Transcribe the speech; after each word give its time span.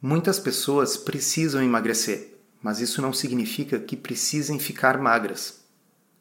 Muitas 0.00 0.38
pessoas 0.38 0.96
precisam 0.96 1.60
emagrecer, 1.60 2.38
mas 2.62 2.78
isso 2.78 3.02
não 3.02 3.12
significa 3.12 3.80
que 3.80 3.96
precisem 3.96 4.56
ficar 4.56 4.96
magras. 4.96 5.64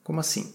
Como 0.03 0.19
assim? 0.19 0.51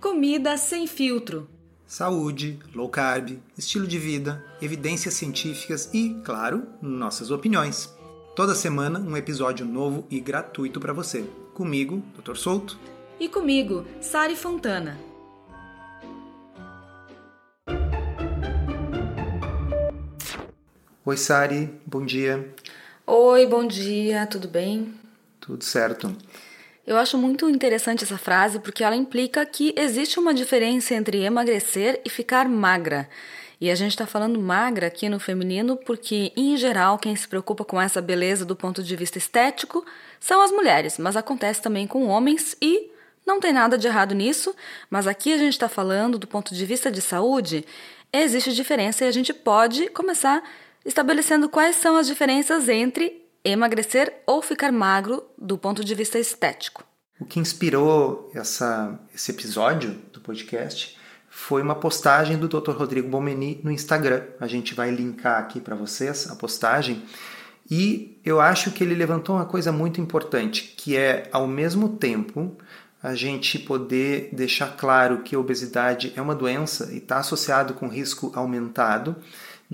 Comida 0.00 0.56
sem 0.56 0.86
filtro. 0.86 1.46
Saúde, 1.86 2.58
low 2.74 2.88
carb, 2.88 3.38
estilo 3.58 3.86
de 3.86 3.98
vida, 3.98 4.42
evidências 4.62 5.12
científicas 5.12 5.90
e, 5.92 6.22
claro, 6.24 6.66
nossas 6.80 7.30
opiniões. 7.30 7.94
Toda 8.34 8.54
semana 8.54 8.98
um 8.98 9.14
episódio 9.14 9.66
novo 9.66 10.06
e 10.10 10.20
gratuito 10.20 10.80
para 10.80 10.94
você. 10.94 11.22
Comigo, 11.52 12.02
Dr. 12.16 12.36
Souto. 12.36 12.78
E 13.20 13.28
comigo, 13.28 13.84
Sari 14.00 14.34
Fontana. 14.34 14.98
Oi, 21.06 21.18
Sari, 21.18 21.70
bom 21.84 22.02
dia. 22.02 22.48
Oi, 23.06 23.46
bom 23.46 23.66
dia, 23.66 24.26
tudo 24.26 24.48
bem? 24.48 24.94
Tudo 25.38 25.62
certo. 25.62 26.16
Eu 26.86 26.96
acho 26.96 27.18
muito 27.18 27.46
interessante 27.46 28.04
essa 28.04 28.16
frase 28.16 28.58
porque 28.58 28.82
ela 28.82 28.96
implica 28.96 29.44
que 29.44 29.74
existe 29.76 30.18
uma 30.18 30.32
diferença 30.32 30.94
entre 30.94 31.22
emagrecer 31.22 32.00
e 32.06 32.08
ficar 32.08 32.48
magra. 32.48 33.06
E 33.60 33.70
a 33.70 33.74
gente 33.74 33.90
está 33.90 34.06
falando 34.06 34.40
magra 34.40 34.86
aqui 34.86 35.10
no 35.10 35.20
feminino 35.20 35.76
porque, 35.76 36.32
em 36.34 36.56
geral, 36.56 36.98
quem 36.98 37.14
se 37.14 37.28
preocupa 37.28 37.66
com 37.66 37.78
essa 37.78 38.00
beleza 38.00 38.46
do 38.46 38.56
ponto 38.56 38.82
de 38.82 38.96
vista 38.96 39.18
estético 39.18 39.84
são 40.18 40.40
as 40.40 40.50
mulheres, 40.50 40.96
mas 40.96 41.18
acontece 41.18 41.60
também 41.60 41.86
com 41.86 42.06
homens 42.06 42.56
e 42.62 42.90
não 43.26 43.40
tem 43.40 43.52
nada 43.52 43.76
de 43.76 43.86
errado 43.86 44.14
nisso. 44.14 44.56
Mas 44.88 45.06
aqui 45.06 45.34
a 45.34 45.38
gente 45.38 45.52
está 45.52 45.68
falando 45.68 46.18
do 46.18 46.26
ponto 46.26 46.54
de 46.54 46.64
vista 46.64 46.90
de 46.90 47.02
saúde, 47.02 47.62
existe 48.10 48.54
diferença 48.54 49.04
e 49.04 49.08
a 49.08 49.12
gente 49.12 49.34
pode 49.34 49.90
começar 49.90 50.42
estabelecendo 50.84 51.48
quais 51.48 51.76
são 51.76 51.96
as 51.96 52.06
diferenças 52.06 52.68
entre 52.68 53.24
emagrecer 53.44 54.22
ou 54.26 54.40
ficar 54.40 54.72
magro 54.72 55.22
do 55.38 55.58
ponto 55.58 55.84
de 55.84 55.94
vista 55.94 56.18
estético. 56.18 56.84
O 57.20 57.24
que 57.24 57.38
inspirou 57.38 58.30
essa, 58.34 58.98
esse 59.14 59.30
episódio 59.30 59.92
do 60.12 60.20
podcast 60.20 60.96
foi 61.28 61.62
uma 61.62 61.74
postagem 61.74 62.38
do 62.38 62.48
Dr. 62.48 62.72
Rodrigo 62.72 63.08
Bomeni 63.08 63.60
no 63.62 63.70
Instagram. 63.70 64.22
A 64.40 64.46
gente 64.46 64.74
vai 64.74 64.90
linkar 64.90 65.38
aqui 65.38 65.60
para 65.60 65.74
vocês 65.74 66.30
a 66.30 66.36
postagem. 66.36 67.02
E 67.70 68.20
eu 68.24 68.40
acho 68.40 68.70
que 68.70 68.84
ele 68.84 68.94
levantou 68.94 69.36
uma 69.36 69.46
coisa 69.46 69.72
muito 69.72 70.00
importante, 70.00 70.74
que 70.76 70.96
é, 70.96 71.28
ao 71.32 71.46
mesmo 71.46 71.88
tempo, 71.96 72.56
a 73.02 73.14
gente 73.14 73.58
poder 73.58 74.30
deixar 74.32 74.76
claro 74.76 75.22
que 75.22 75.34
a 75.34 75.38
obesidade 75.38 76.12
é 76.16 76.22
uma 76.22 76.34
doença 76.34 76.90
e 76.92 76.98
está 76.98 77.18
associado 77.18 77.74
com 77.74 77.88
risco 77.88 78.32
aumentado, 78.34 79.16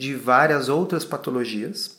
de 0.01 0.15
várias 0.15 0.71
outras 0.71 1.05
patologias, 1.05 1.99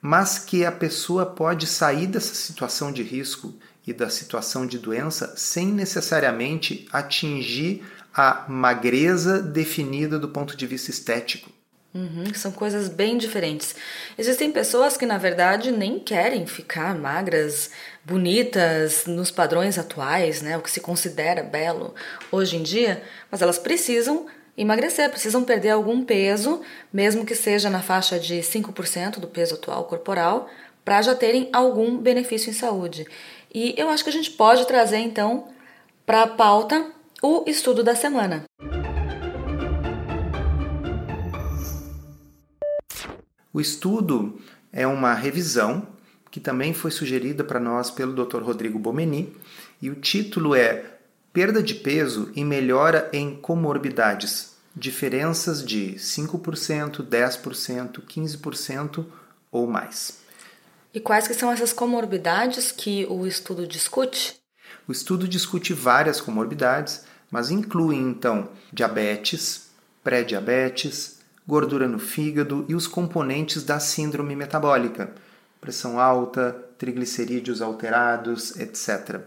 mas 0.00 0.38
que 0.38 0.64
a 0.64 0.72
pessoa 0.72 1.26
pode 1.26 1.66
sair 1.66 2.06
dessa 2.06 2.34
situação 2.34 2.90
de 2.90 3.02
risco 3.02 3.54
e 3.86 3.92
da 3.92 4.08
situação 4.08 4.66
de 4.66 4.78
doença 4.78 5.34
sem 5.36 5.66
necessariamente 5.66 6.88
atingir 6.90 7.84
a 8.14 8.46
magreza 8.48 9.42
definida 9.42 10.18
do 10.18 10.28
ponto 10.30 10.56
de 10.56 10.66
vista 10.66 10.90
estético. 10.90 11.50
Uhum, 11.94 12.32
são 12.34 12.52
coisas 12.52 12.88
bem 12.88 13.16
diferentes. 13.16 13.74
Existem 14.18 14.50
pessoas 14.50 14.96
que, 14.96 15.06
na 15.06 15.18
verdade, 15.18 15.70
nem 15.70 15.98
querem 15.98 16.46
ficar 16.46 16.94
magras, 16.94 17.70
bonitas 18.04 19.06
nos 19.06 19.30
padrões 19.30 19.78
atuais, 19.78 20.42
né, 20.42 20.56
o 20.56 20.62
que 20.62 20.70
se 20.70 20.80
considera 20.80 21.42
belo 21.42 21.94
hoje 22.32 22.56
em 22.56 22.62
dia, 22.62 23.02
mas 23.30 23.40
elas 23.42 23.58
precisam 23.58 24.26
emagrecer, 24.56 25.10
precisam 25.10 25.44
perder 25.44 25.70
algum 25.70 26.04
peso, 26.04 26.62
mesmo 26.92 27.26
que 27.26 27.34
seja 27.34 27.68
na 27.68 27.82
faixa 27.82 28.18
de 28.18 28.36
5% 28.36 29.18
do 29.18 29.28
peso 29.28 29.54
atual 29.54 29.84
corporal, 29.84 30.48
para 30.84 31.02
já 31.02 31.14
terem 31.14 31.48
algum 31.52 31.98
benefício 31.98 32.50
em 32.50 32.54
saúde. 32.54 33.06
E 33.52 33.74
eu 33.76 33.88
acho 33.88 34.04
que 34.04 34.10
a 34.10 34.12
gente 34.12 34.30
pode 34.30 34.66
trazer 34.66 34.98
então 34.98 35.48
para 36.04 36.22
a 36.22 36.26
pauta 36.28 36.90
o 37.22 37.44
estudo 37.46 37.82
da 37.82 37.94
semana. 37.94 38.44
O 43.52 43.60
estudo 43.60 44.38
é 44.72 44.86
uma 44.86 45.14
revisão 45.14 45.88
que 46.30 46.38
também 46.38 46.74
foi 46.74 46.90
sugerida 46.90 47.42
para 47.42 47.58
nós 47.58 47.90
pelo 47.90 48.12
Dr. 48.12 48.42
Rodrigo 48.42 48.78
Bomeni, 48.78 49.34
e 49.80 49.88
o 49.88 49.94
título 49.94 50.54
é 50.54 50.95
Perda 51.36 51.62
de 51.62 51.74
peso 51.74 52.32
e 52.34 52.42
melhora 52.42 53.10
em 53.12 53.36
comorbidades. 53.36 54.56
Diferenças 54.74 55.62
de 55.62 55.92
5%, 55.96 57.06
10%, 57.06 58.00
15% 58.00 59.04
ou 59.52 59.66
mais. 59.66 60.16
E 60.94 60.98
quais 60.98 61.28
que 61.28 61.34
são 61.34 61.52
essas 61.52 61.74
comorbidades 61.74 62.72
que 62.72 63.04
o 63.10 63.26
estudo 63.26 63.66
discute? 63.66 64.40
O 64.88 64.92
estudo 64.92 65.28
discute 65.28 65.74
várias 65.74 66.22
comorbidades, 66.22 67.04
mas 67.30 67.50
inclui 67.50 67.96
então 67.96 68.48
diabetes, 68.72 69.68
pré-diabetes, 70.02 71.18
gordura 71.46 71.86
no 71.86 71.98
fígado 71.98 72.64
e 72.66 72.74
os 72.74 72.86
componentes 72.86 73.62
da 73.62 73.78
síndrome 73.78 74.34
metabólica, 74.34 75.12
pressão 75.60 76.00
alta, 76.00 76.64
triglicerídeos 76.78 77.60
alterados, 77.60 78.56
etc. 78.56 79.20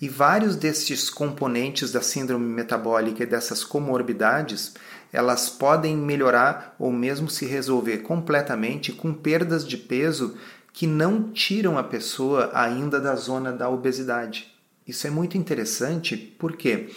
E 0.00 0.08
vários 0.08 0.56
destes 0.56 1.08
componentes 1.08 1.90
da 1.90 2.02
síndrome 2.02 2.46
metabólica 2.46 3.22
e 3.22 3.26
dessas 3.26 3.64
comorbidades, 3.64 4.74
elas 5.12 5.48
podem 5.48 5.96
melhorar 5.96 6.74
ou 6.78 6.92
mesmo 6.92 7.30
se 7.30 7.46
resolver 7.46 7.98
completamente 7.98 8.92
com 8.92 9.14
perdas 9.14 9.66
de 9.66 9.78
peso 9.78 10.36
que 10.72 10.86
não 10.86 11.30
tiram 11.32 11.78
a 11.78 11.82
pessoa 11.82 12.50
ainda 12.52 13.00
da 13.00 13.14
zona 13.14 13.50
da 13.50 13.70
obesidade. 13.70 14.52
Isso 14.86 15.06
é 15.06 15.10
muito 15.10 15.38
interessante, 15.38 16.16
por 16.16 16.54
quê? 16.54 16.90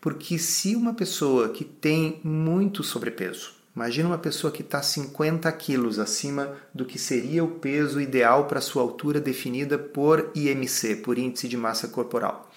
Porque 0.00 0.38
se 0.38 0.76
uma 0.76 0.94
pessoa 0.94 1.48
que 1.48 1.64
tem 1.64 2.20
muito 2.22 2.84
sobrepeso, 2.84 3.63
Imagina 3.74 4.08
uma 4.08 4.18
pessoa 4.18 4.52
que 4.52 4.62
está 4.62 4.80
50 4.80 5.50
quilos 5.52 5.98
acima 5.98 6.56
do 6.72 6.84
que 6.84 6.96
seria 6.96 7.42
o 7.42 7.58
peso 7.58 8.00
ideal 8.00 8.46
para 8.46 8.60
sua 8.60 8.82
altura 8.82 9.20
definida 9.20 9.76
por 9.76 10.30
IMC, 10.32 10.96
por 10.96 11.18
índice 11.18 11.48
de 11.48 11.56
massa 11.56 11.88
corporal. 11.88 12.48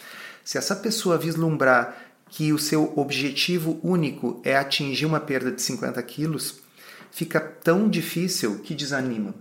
Se 0.43 0.59
essa 0.59 0.75
pessoa 0.75 1.17
vislumbrar 1.17 1.97
que 2.29 2.53
o 2.53 2.59
seu 2.59 2.93
objetivo 2.95 3.79
único 3.81 4.39
é 4.43 4.55
atingir 4.55 5.07
uma 5.07 5.19
perda 5.19 5.51
de 5.51 5.61
50 5.61 6.01
quilos, 6.03 6.59
fica 7.09 7.39
tão 7.39 7.89
difícil 7.89 8.59
que 8.59 8.75
desanima. 8.75 9.33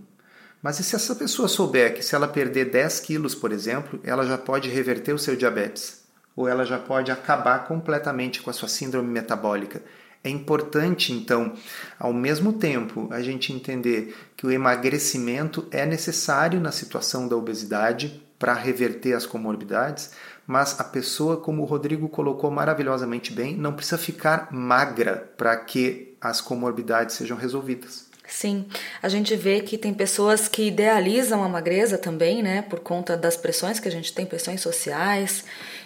Mas 0.63 0.79
e 0.79 0.83
se 0.83 0.95
essa 0.95 1.15
pessoa 1.15 1.47
souber 1.47 1.93
que 1.93 2.01
se 2.01 2.15
ela 2.15 2.27
perder 2.27 2.71
10 2.71 3.01
quilos, 3.01 3.35
por 3.35 3.51
exemplo, 3.51 3.99
ela 4.03 4.25
já 4.25 4.37
pode 4.37 4.67
reverter 4.67 5.13
o 5.13 5.19
seu 5.19 5.35
diabetes? 5.35 6.01
Ou 6.35 6.47
ela 6.47 6.65
já 6.65 6.79
pode 6.79 7.11
acabar 7.11 7.67
completamente 7.67 8.41
com 8.41 8.49
a 8.49 8.53
sua 8.53 8.67
síndrome 8.67 9.09
metabólica? 9.09 9.83
É 10.23 10.29
importante, 10.29 11.13
então, 11.13 11.53
ao 11.99 12.11
mesmo 12.11 12.53
tempo, 12.53 13.07
a 13.11 13.21
gente 13.21 13.53
entender 13.53 14.15
que 14.35 14.45
o 14.45 14.51
emagrecimento 14.51 15.67
é 15.71 15.85
necessário 15.85 16.59
na 16.59 16.71
situação 16.71 17.27
da 17.27 17.35
obesidade 17.35 18.23
para 18.37 18.53
reverter 18.53 19.13
as 19.13 19.25
comorbidades, 19.25 20.11
mas 20.45 20.79
a 20.79 20.83
pessoa, 20.83 21.37
como 21.37 21.61
o 21.61 21.65
Rodrigo 21.65 22.07
colocou 22.07 22.51
maravilhosamente 22.51 23.33
bem, 23.33 23.55
não 23.55 23.73
precisa 23.73 23.97
ficar 23.97 24.49
magra 24.51 25.33
para 25.37 25.55
que 25.57 26.15
as 26.21 26.41
comorbidades 26.41 27.15
sejam 27.15 27.37
resolvidas. 27.37 28.06
Sim, 28.27 28.65
a 29.01 29.07
gente 29.07 29.35
vê 29.37 29.61
que 29.61 29.77
tem 29.77 29.93
pessoas 29.93 30.49
que 30.49 30.67
idealizam 30.67 31.43
a 31.43 31.49
magreza 31.49 31.97
também, 31.97 32.43
né, 32.43 32.61
por 32.61 32.81
conta 32.81 33.15
das 33.15 33.37
pressões 33.37 33.79
que 33.79 33.87
a 33.87 33.91
gente 33.91 34.13
tem, 34.13 34.25
pressões 34.25 34.59
sociais 34.59 35.45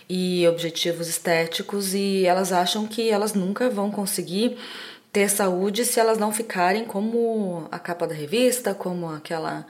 e 0.09 0.47
objetivos 0.47 1.07
estéticos, 1.07 1.93
e 1.93 2.25
elas 2.25 2.51
acham 2.51 2.87
que 2.87 3.09
elas 3.11 3.33
nunca 3.33 3.69
vão 3.69 3.91
conseguir 3.91 4.57
ter 5.13 5.29
saúde 5.29 5.85
se 5.85 5.99
elas 5.99 6.17
não 6.17 6.31
ficarem 6.31 6.83
como 6.83 7.67
a 7.71 7.77
capa 7.77 8.07
da 8.07 8.15
revista, 8.15 8.73
como 8.73 9.09
aquela 9.09 9.65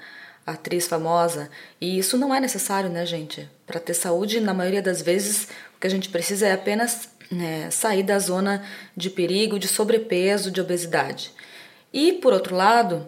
atriz 0.45 0.87
famosa. 0.87 1.49
E 1.79 1.99
isso 1.99 2.17
não 2.17 2.33
é 2.33 2.39
necessário, 2.39 2.89
né, 2.89 3.05
gente? 3.05 3.49
Para 3.67 3.79
ter 3.79 3.93
saúde, 3.93 4.39
na 4.39 4.53
maioria 4.53 4.81
das 4.81 5.01
vezes, 5.01 5.47
o 5.75 5.79
que 5.79 5.87
a 5.87 5.89
gente 5.89 6.09
precisa 6.09 6.47
é 6.47 6.53
apenas 6.53 7.09
né, 7.29 7.69
sair 7.69 8.03
da 8.03 8.17
zona 8.19 8.63
de 8.95 9.09
perigo, 9.09 9.59
de 9.59 9.67
sobrepeso, 9.67 10.51
de 10.51 10.61
obesidade. 10.61 11.33
E, 11.93 12.13
por 12.13 12.33
outro 12.33 12.55
lado, 12.55 13.07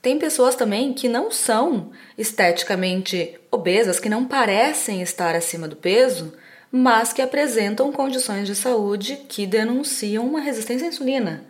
tem 0.00 0.18
pessoas 0.18 0.54
também 0.54 0.92
que 0.92 1.08
não 1.08 1.30
são 1.30 1.92
esteticamente 2.18 3.38
obesas, 3.50 4.00
que 4.00 4.08
não 4.08 4.24
parecem 4.24 5.02
estar 5.02 5.34
acima 5.34 5.68
do 5.68 5.76
peso, 5.76 6.32
mas 6.70 7.12
que 7.12 7.22
apresentam 7.22 7.92
condições 7.92 8.46
de 8.46 8.54
saúde 8.54 9.16
que 9.28 9.46
denunciam 9.46 10.26
uma 10.26 10.40
resistência 10.40 10.86
à 10.86 10.88
insulina. 10.88 11.44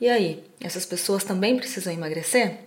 E 0.00 0.08
aí, 0.08 0.44
essas 0.60 0.84
pessoas 0.84 1.24
também 1.24 1.56
precisam 1.56 1.92
emagrecer? 1.92 2.58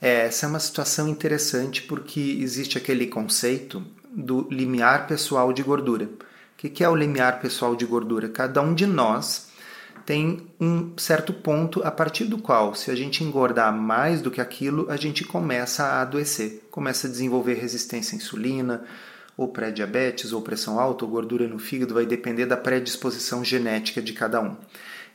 É, 0.00 0.26
essa 0.26 0.46
é 0.46 0.48
uma 0.48 0.58
situação 0.58 1.08
interessante 1.08 1.82
porque 1.82 2.38
existe 2.40 2.78
aquele 2.78 3.06
conceito 3.06 3.84
do 4.10 4.48
limiar 4.50 5.06
pessoal 5.06 5.52
de 5.52 5.62
gordura. 5.62 6.06
O 6.06 6.56
que 6.56 6.82
é 6.82 6.88
o 6.88 6.96
limiar 6.96 7.40
pessoal 7.40 7.76
de 7.76 7.84
gordura? 7.84 8.28
Cada 8.28 8.62
um 8.62 8.74
de 8.74 8.86
nós 8.86 9.48
tem 10.04 10.46
um 10.60 10.92
certo 10.98 11.32
ponto 11.32 11.82
a 11.82 11.90
partir 11.90 12.24
do 12.24 12.38
qual, 12.38 12.74
se 12.74 12.90
a 12.90 12.94
gente 12.94 13.24
engordar 13.24 13.72
mais 13.72 14.20
do 14.20 14.30
que 14.30 14.40
aquilo, 14.40 14.90
a 14.90 14.96
gente 14.96 15.24
começa 15.24 15.84
a 15.84 16.02
adoecer, 16.02 16.62
começa 16.70 17.06
a 17.06 17.10
desenvolver 17.10 17.54
resistência 17.54 18.14
à 18.14 18.16
insulina, 18.16 18.84
ou 19.36 19.48
pré-diabetes, 19.48 20.32
ou 20.32 20.42
pressão 20.42 20.78
alta, 20.78 21.04
ou 21.04 21.10
gordura 21.10 21.48
no 21.48 21.58
fígado, 21.58 21.94
vai 21.94 22.06
depender 22.06 22.46
da 22.46 22.56
predisposição 22.56 23.44
genética 23.44 24.00
de 24.00 24.12
cada 24.12 24.40
um. 24.40 24.56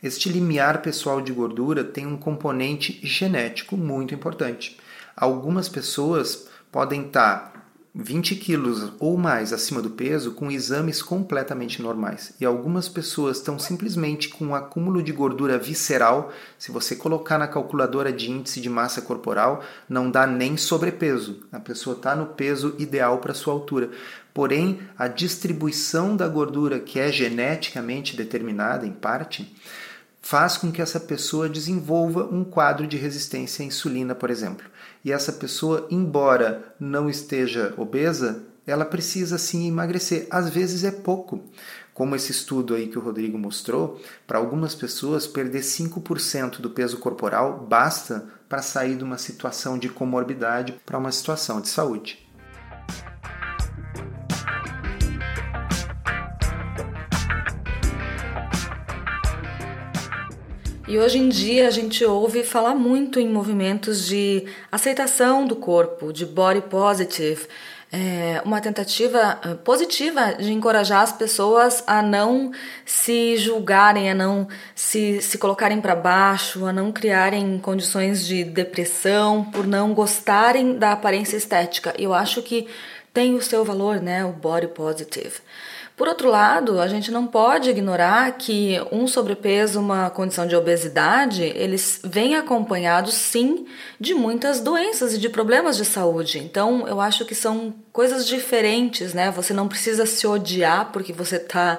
Este 0.02 0.28
limiar 0.28 0.82
pessoal 0.82 1.20
de 1.20 1.32
gordura 1.32 1.84
tem 1.84 2.06
um 2.06 2.16
componente 2.16 3.00
genético 3.02 3.76
muito 3.76 4.14
importante. 4.14 4.78
Algumas 5.16 5.68
pessoas 5.68 6.48
podem 6.72 7.06
estar 7.06 7.59
20 7.92 8.36
quilos 8.36 8.92
ou 9.00 9.16
mais 9.16 9.52
acima 9.52 9.82
do 9.82 9.90
peso 9.90 10.32
com 10.32 10.48
exames 10.48 11.02
completamente 11.02 11.82
normais. 11.82 12.32
E 12.40 12.44
algumas 12.44 12.88
pessoas 12.88 13.38
estão 13.38 13.58
simplesmente 13.58 14.28
com 14.28 14.46
um 14.46 14.54
acúmulo 14.54 15.02
de 15.02 15.12
gordura 15.12 15.58
visceral. 15.58 16.32
Se 16.56 16.70
você 16.70 16.94
colocar 16.94 17.36
na 17.36 17.48
calculadora 17.48 18.12
de 18.12 18.30
índice 18.30 18.60
de 18.60 18.70
massa 18.70 19.02
corporal, 19.02 19.64
não 19.88 20.08
dá 20.08 20.24
nem 20.24 20.56
sobrepeso. 20.56 21.40
A 21.50 21.58
pessoa 21.58 21.96
está 21.96 22.14
no 22.14 22.26
peso 22.26 22.76
ideal 22.78 23.18
para 23.18 23.34
sua 23.34 23.52
altura. 23.52 23.90
Porém, 24.32 24.78
a 24.96 25.08
distribuição 25.08 26.16
da 26.16 26.28
gordura, 26.28 26.78
que 26.78 27.00
é 27.00 27.10
geneticamente 27.10 28.16
determinada 28.16 28.86
em 28.86 28.92
parte, 28.92 29.52
faz 30.22 30.56
com 30.56 30.70
que 30.70 30.80
essa 30.80 31.00
pessoa 31.00 31.48
desenvolva 31.48 32.24
um 32.24 32.44
quadro 32.44 32.86
de 32.86 32.96
resistência 32.96 33.64
à 33.64 33.66
insulina, 33.66 34.14
por 34.14 34.30
exemplo 34.30 34.64
e 35.04 35.12
essa 35.12 35.32
pessoa, 35.32 35.86
embora 35.90 36.74
não 36.78 37.08
esteja 37.08 37.74
obesa, 37.76 38.42
ela 38.66 38.84
precisa 38.84 39.38
sim 39.38 39.66
emagrecer. 39.66 40.26
Às 40.30 40.50
vezes 40.50 40.84
é 40.84 40.90
pouco. 40.90 41.42
Como 41.92 42.14
esse 42.14 42.30
estudo 42.30 42.74
aí 42.74 42.88
que 42.88 42.98
o 42.98 43.02
Rodrigo 43.02 43.36
mostrou, 43.36 44.00
para 44.26 44.38
algumas 44.38 44.74
pessoas 44.74 45.26
perder 45.26 45.60
5% 45.60 46.60
do 46.60 46.70
peso 46.70 46.98
corporal 46.98 47.66
basta 47.68 48.26
para 48.48 48.62
sair 48.62 48.96
de 48.96 49.04
uma 49.04 49.18
situação 49.18 49.78
de 49.78 49.88
comorbidade 49.88 50.80
para 50.86 50.98
uma 50.98 51.12
situação 51.12 51.60
de 51.60 51.68
saúde. 51.68 52.29
E 60.90 60.98
hoje 60.98 61.18
em 61.18 61.28
dia 61.28 61.68
a 61.68 61.70
gente 61.70 62.04
ouve 62.04 62.42
falar 62.42 62.74
muito 62.74 63.20
em 63.20 63.28
movimentos 63.28 64.04
de 64.08 64.44
aceitação 64.72 65.46
do 65.46 65.54
corpo, 65.54 66.12
de 66.12 66.26
body 66.26 66.62
positive, 66.62 67.46
é 67.92 68.42
uma 68.44 68.60
tentativa 68.60 69.38
eh, 69.44 69.54
positiva 69.54 70.34
de 70.34 70.52
encorajar 70.52 71.02
as 71.02 71.12
pessoas 71.12 71.84
a 71.86 72.02
não 72.02 72.50
se 72.84 73.36
julgarem, 73.36 74.10
a 74.10 74.14
não 74.16 74.48
se, 74.74 75.22
se 75.22 75.38
colocarem 75.38 75.80
para 75.80 75.94
baixo, 75.94 76.66
a 76.66 76.72
não 76.72 76.90
criarem 76.90 77.56
condições 77.60 78.26
de 78.26 78.42
depressão 78.42 79.44
por 79.44 79.68
não 79.68 79.94
gostarem 79.94 80.76
da 80.76 80.90
aparência 80.90 81.36
estética. 81.36 81.94
Eu 81.96 82.12
acho 82.12 82.42
que 82.42 82.66
tem 83.14 83.36
o 83.36 83.42
seu 83.42 83.64
valor, 83.64 84.00
né, 84.00 84.24
o 84.24 84.32
body 84.32 84.66
positive. 84.66 85.40
Por 86.00 86.08
outro 86.08 86.30
lado, 86.30 86.80
a 86.80 86.88
gente 86.88 87.10
não 87.10 87.26
pode 87.26 87.68
ignorar 87.68 88.32
que 88.38 88.80
um 88.90 89.06
sobrepeso, 89.06 89.78
uma 89.78 90.08
condição 90.08 90.46
de 90.46 90.56
obesidade, 90.56 91.42
eles 91.42 92.00
vêm 92.02 92.36
acompanhados 92.36 93.12
sim 93.12 93.66
de 94.00 94.14
muitas 94.14 94.62
doenças 94.62 95.12
e 95.12 95.18
de 95.18 95.28
problemas 95.28 95.76
de 95.76 95.84
saúde. 95.84 96.38
Então, 96.38 96.88
eu 96.88 97.02
acho 97.02 97.26
que 97.26 97.34
são 97.34 97.74
coisas 97.92 98.26
diferentes, 98.26 99.12
né? 99.12 99.30
Você 99.30 99.52
não 99.52 99.68
precisa 99.68 100.06
se 100.06 100.26
odiar 100.26 100.90
porque 100.90 101.12
você 101.12 101.36
está 101.36 101.78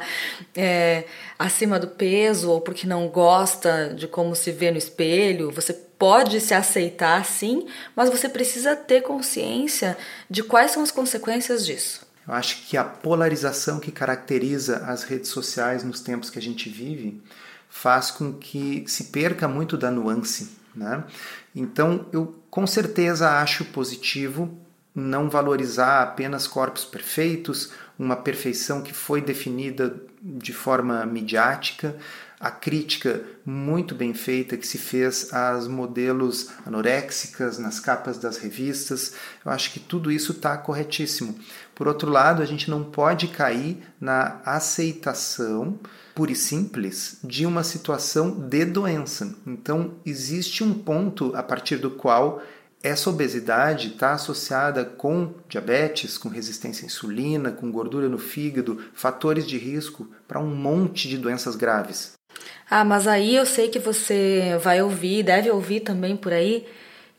é, 0.56 1.06
acima 1.40 1.80
do 1.80 1.88
peso 1.88 2.52
ou 2.52 2.62
porque 2.62 2.86
não 2.86 3.08
gosta 3.08 3.92
de 3.96 4.08
como 4.08 4.36
se 4.36 4.52
vê 4.52 4.70
no 4.70 4.78
espelho. 4.78 5.50
Você 5.50 5.74
pode 5.74 6.40
se 6.42 6.54
aceitar 6.54 7.26
sim, 7.26 7.66
mas 7.96 8.08
você 8.08 8.30
precisa 8.30 8.76
ter 8.76 9.02
consciência 9.02 9.98
de 10.30 10.44
quais 10.44 10.70
são 10.70 10.84
as 10.84 10.92
consequências 10.92 11.66
disso. 11.66 12.11
Eu 12.32 12.38
acho 12.38 12.66
que 12.66 12.78
a 12.78 12.84
polarização 12.86 13.78
que 13.78 13.92
caracteriza 13.92 14.86
as 14.86 15.04
redes 15.04 15.30
sociais 15.30 15.84
nos 15.84 16.00
tempos 16.00 16.30
que 16.30 16.40
a 16.40 16.42
gente 16.42 16.70
vive 16.70 17.22
faz 17.68 18.10
com 18.10 18.32
que 18.32 18.86
se 18.88 19.06
perca 19.06 19.50
muito 19.50 19.76
da 19.76 19.92
nuance. 19.92 20.50
Né? 20.74 21.04
Então, 21.54 22.06
eu 22.14 22.42
com 22.50 22.66
certeza 22.66 23.30
acho 23.42 23.66
positivo 23.66 24.58
não 24.96 25.30
valorizar 25.30 26.04
apenas 26.04 26.48
corpos 26.48 26.86
perfeitos, 26.86 27.74
uma 28.00 28.16
perfeição 28.16 28.82
que 28.82 28.94
foi 28.94 29.20
definida 29.20 29.94
de 30.22 30.54
forma 30.54 31.06
midiática, 31.06 31.98
a 32.42 32.50
crítica 32.50 33.24
muito 33.46 33.94
bem 33.94 34.16
feita 34.16 34.58
que 34.58 34.66
se 34.66 34.80
fez 34.80 35.32
às 35.32 35.68
modelos 35.68 36.50
anoréxicas 36.66 37.60
nas 37.60 37.80
capas 37.80 38.18
das 38.18 38.38
revistas. 38.38 39.14
Eu 39.46 39.52
acho 39.52 39.72
que 39.72 39.80
tudo 39.80 40.12
isso 40.12 40.32
está 40.32 40.58
corretíssimo. 40.58 41.38
Por 41.76 41.88
outro 41.88 42.10
lado, 42.10 42.42
a 42.42 42.46
gente 42.46 42.70
não 42.70 42.84
pode 42.84 43.28
cair 43.28 43.78
na 44.00 44.42
aceitação 44.44 45.80
pura 46.16 46.32
e 46.32 46.36
simples 46.36 47.20
de 47.24 47.46
uma 47.46 47.64
situação 47.64 48.32
de 48.32 48.66
doença. 48.66 49.36
Então, 49.46 49.94
existe 50.04 50.64
um 50.64 50.74
ponto 50.74 51.36
a 51.36 51.44
partir 51.44 51.78
do 51.78 51.92
qual 51.92 52.42
essa 52.84 53.12
obesidade 53.12 53.90
está 53.90 54.14
associada 54.14 54.84
com 54.84 55.36
diabetes, 55.48 56.18
com 56.18 56.30
resistência 56.30 56.84
à 56.84 56.88
insulina, 56.88 57.52
com 57.52 57.72
gordura 57.72 58.10
no 58.10 58.18
fígado, 58.18 58.80
fatores 58.94 59.46
de 59.46 59.58
risco 59.58 60.10
para 60.28 60.40
um 60.40 60.56
monte 60.56 61.08
de 61.08 61.18
doenças 61.18 61.56
graves. 61.56 62.14
Ah, 62.70 62.84
mas 62.84 63.08
aí 63.08 63.36
eu 63.36 63.46
sei 63.46 63.70
que 63.70 63.80
você 63.80 64.58
vai 64.62 64.82
ouvir, 64.82 65.24
deve 65.24 65.50
ouvir 65.52 65.82
também 65.82 66.16
por 66.16 66.32
aí, 66.32 66.66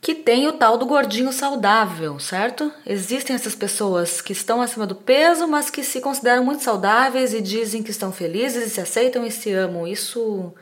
que 0.00 0.14
tem 0.14 0.48
o 0.48 0.52
tal 0.52 0.76
do 0.76 0.84
gordinho 0.84 1.32
saudável, 1.32 2.18
certo? 2.18 2.72
Existem 2.84 3.36
essas 3.36 3.54
pessoas 3.54 4.20
que 4.20 4.32
estão 4.32 4.60
acima 4.60 4.86
do 4.86 4.96
peso, 4.96 5.46
mas 5.46 5.70
que 5.70 5.84
se 5.84 6.00
consideram 6.00 6.44
muito 6.44 6.62
saudáveis 6.62 7.32
e 7.32 7.40
dizem 7.40 7.82
que 7.82 7.90
estão 7.90 8.12
felizes 8.12 8.66
e 8.66 8.70
se 8.70 8.80
aceitam 8.80 9.24
e 9.24 9.30
se 9.30 9.52
amam. 9.52 9.86
Isso 9.86 10.52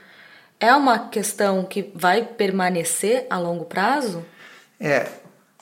é 0.60 0.74
uma 0.74 1.08
questão 1.08 1.64
que 1.64 1.90
vai 1.94 2.22
permanecer 2.22 3.26
a 3.30 3.38
longo 3.38 3.64
prazo? 3.64 4.22
É, 4.78 5.08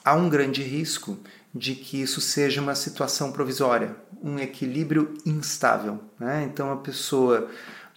há 0.03 0.13
um 0.13 0.27
grande 0.27 0.61
risco 0.61 1.17
de 1.55 1.73
que 1.73 2.01
isso 2.01 2.19
seja 2.19 2.61
uma 2.61 2.75
situação 2.75 3.31
provisória, 3.31 3.95
um 4.21 4.37
equilíbrio 4.37 5.13
instável. 5.25 5.99
Né? 6.19 6.43
Então 6.43 6.71
a 6.71 6.77
pessoa 6.77 7.49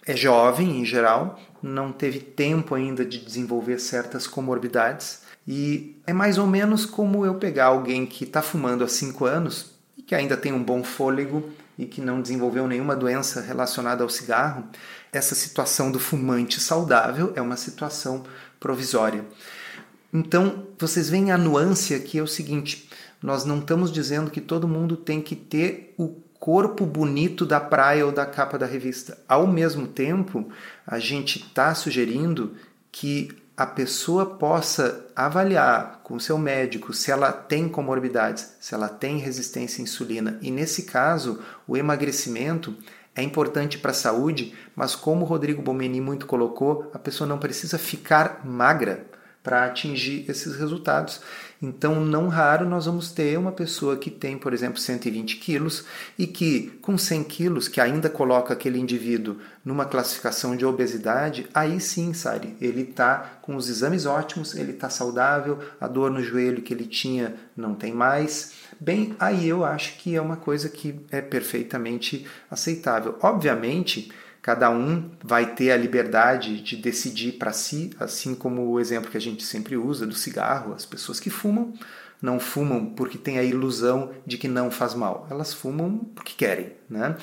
é 0.05 0.15
jovem 0.15 0.79
em 0.79 0.85
geral, 0.85 1.39
não 1.61 1.91
teve 1.91 2.19
tempo 2.19 2.75
ainda 2.75 3.05
de 3.05 3.19
desenvolver 3.19 3.79
certas 3.79 4.27
comorbidades 4.27 5.21
e 5.47 5.97
é 6.05 6.13
mais 6.13 6.37
ou 6.37 6.47
menos 6.47 6.85
como 6.85 7.25
eu 7.25 7.35
pegar 7.35 7.65
alguém 7.65 8.05
que 8.05 8.23
está 8.23 8.41
fumando 8.41 8.83
há 8.83 8.87
5 8.87 9.25
anos 9.25 9.71
e 9.97 10.01
que 10.01 10.15
ainda 10.15 10.37
tem 10.37 10.51
um 10.51 10.63
bom 10.63 10.83
fôlego 10.83 11.49
e 11.77 11.85
que 11.85 12.01
não 12.01 12.21
desenvolveu 12.21 12.67
nenhuma 12.67 12.95
doença 12.95 13.41
relacionada 13.41 14.03
ao 14.03 14.09
cigarro. 14.09 14.65
Essa 15.11 15.35
situação 15.35 15.91
do 15.91 15.99
fumante 15.99 16.59
saudável 16.59 17.33
é 17.35 17.41
uma 17.41 17.57
situação 17.57 18.23
provisória. 18.59 19.25
Então, 20.13 20.67
vocês 20.77 21.09
veem 21.09 21.31
a 21.31 21.37
nuance 21.37 21.95
aqui 21.95 22.19
é 22.19 22.21
o 22.21 22.27
seguinte: 22.27 22.89
nós 23.21 23.45
não 23.45 23.59
estamos 23.59 23.91
dizendo 23.91 24.29
que 24.29 24.41
todo 24.41 24.67
mundo 24.67 24.95
tem 24.95 25.21
que 25.21 25.35
ter 25.35 25.93
o 25.97 26.07
corpo 26.43 26.85
bonito 26.85 27.45
da 27.45 27.61
praia 27.61 28.05
ou 28.05 28.11
da 28.11 28.25
capa 28.25 28.57
da 28.57 28.65
revista. 28.65 29.17
Ao 29.29 29.47
mesmo 29.47 29.87
tempo, 29.87 30.49
a 30.85 30.99
gente 30.99 31.39
está 31.39 31.73
sugerindo 31.73 32.57
que 32.91 33.29
a 33.55 33.65
pessoa 33.65 34.25
possa 34.25 35.05
avaliar 35.15 36.01
com 36.03 36.19
seu 36.19 36.37
médico 36.37 36.91
se 36.91 37.11
ela 37.11 37.31
tem 37.31 37.69
comorbidades, 37.69 38.57
se 38.59 38.73
ela 38.75 38.89
tem 38.89 39.19
resistência 39.19 39.81
à 39.81 39.83
insulina. 39.83 40.37
E 40.41 40.51
nesse 40.51 40.83
caso, 40.83 41.39
o 41.65 41.77
emagrecimento 41.77 42.75
é 43.15 43.23
importante 43.23 43.77
para 43.77 43.91
a 43.91 43.93
saúde, 43.93 44.53
mas 44.75 44.95
como 44.95 45.21
o 45.21 45.25
Rodrigo 45.25 45.61
Bomeni 45.61 46.01
muito 46.01 46.25
colocou, 46.25 46.91
a 46.93 46.99
pessoa 46.99 47.25
não 47.25 47.37
precisa 47.37 47.77
ficar 47.77 48.41
magra 48.43 49.12
para 49.43 49.65
atingir 49.65 50.25
esses 50.29 50.55
resultados. 50.55 51.19
Então, 51.61 52.03
não 52.03 52.27
raro, 52.27 52.67
nós 52.67 52.85
vamos 52.85 53.11
ter 53.11 53.37
uma 53.37 53.51
pessoa 53.51 53.95
que 53.95 54.09
tem, 54.09 54.37
por 54.37 54.53
exemplo, 54.53 54.79
120 54.79 55.37
quilos 55.37 55.85
e 56.17 56.25
que, 56.27 56.77
com 56.81 56.97
100 56.97 57.23
quilos, 57.23 57.67
que 57.67 57.79
ainda 57.79 58.09
coloca 58.09 58.53
aquele 58.53 58.79
indivíduo 58.79 59.37
numa 59.63 59.85
classificação 59.85 60.57
de 60.57 60.65
obesidade, 60.65 61.47
aí 61.53 61.79
sim, 61.79 62.13
Sari, 62.13 62.57
ele 62.59 62.81
está 62.81 63.39
com 63.41 63.55
os 63.55 63.69
exames 63.69 64.05
ótimos, 64.05 64.55
ele 64.55 64.71
está 64.71 64.89
saudável, 64.89 65.59
a 65.79 65.87
dor 65.87 66.11
no 66.11 66.21
joelho 66.21 66.61
que 66.61 66.73
ele 66.73 66.85
tinha 66.85 67.35
não 67.55 67.75
tem 67.75 67.93
mais. 67.93 68.53
Bem, 68.79 69.15
aí 69.17 69.47
eu 69.47 69.63
acho 69.63 69.97
que 69.99 70.15
é 70.15 70.21
uma 70.21 70.35
coisa 70.35 70.67
que 70.67 70.99
é 71.11 71.21
perfeitamente 71.21 72.25
aceitável. 72.51 73.17
Obviamente, 73.21 74.11
Cada 74.43 74.69
um 74.69 75.09
vai 75.23 75.55
ter 75.55 75.71
a 75.71 75.77
liberdade 75.77 76.61
de 76.61 76.75
decidir 76.75 77.39
para 77.39 77.53
si, 77.53 77.91
assim 77.97 78.35
como 78.35 78.69
o 78.69 78.77
exemplo 78.77 79.09
que 79.09 79.15
a 79.15 79.21
gente 79.21 79.41
sempre 79.41 79.77
usa 79.77 80.05
do 80.05 80.13
cigarro, 80.13 80.73
as 80.73 80.85
pessoas 80.85 81.17
que 81.17 81.29
fumam 81.29 81.73
não 82.21 82.41
fumam 82.41 82.85
porque 82.87 83.17
têm 83.17 83.39
a 83.39 83.43
ilusão 83.43 84.11
de 84.25 84.37
que 84.37 84.49
não 84.49 84.69
faz 84.69 84.93
mal. 84.93 85.25
Elas 85.31 85.53
fumam 85.53 85.99
porque 86.13 86.33
querem, 86.35 86.73
né? 86.89 87.15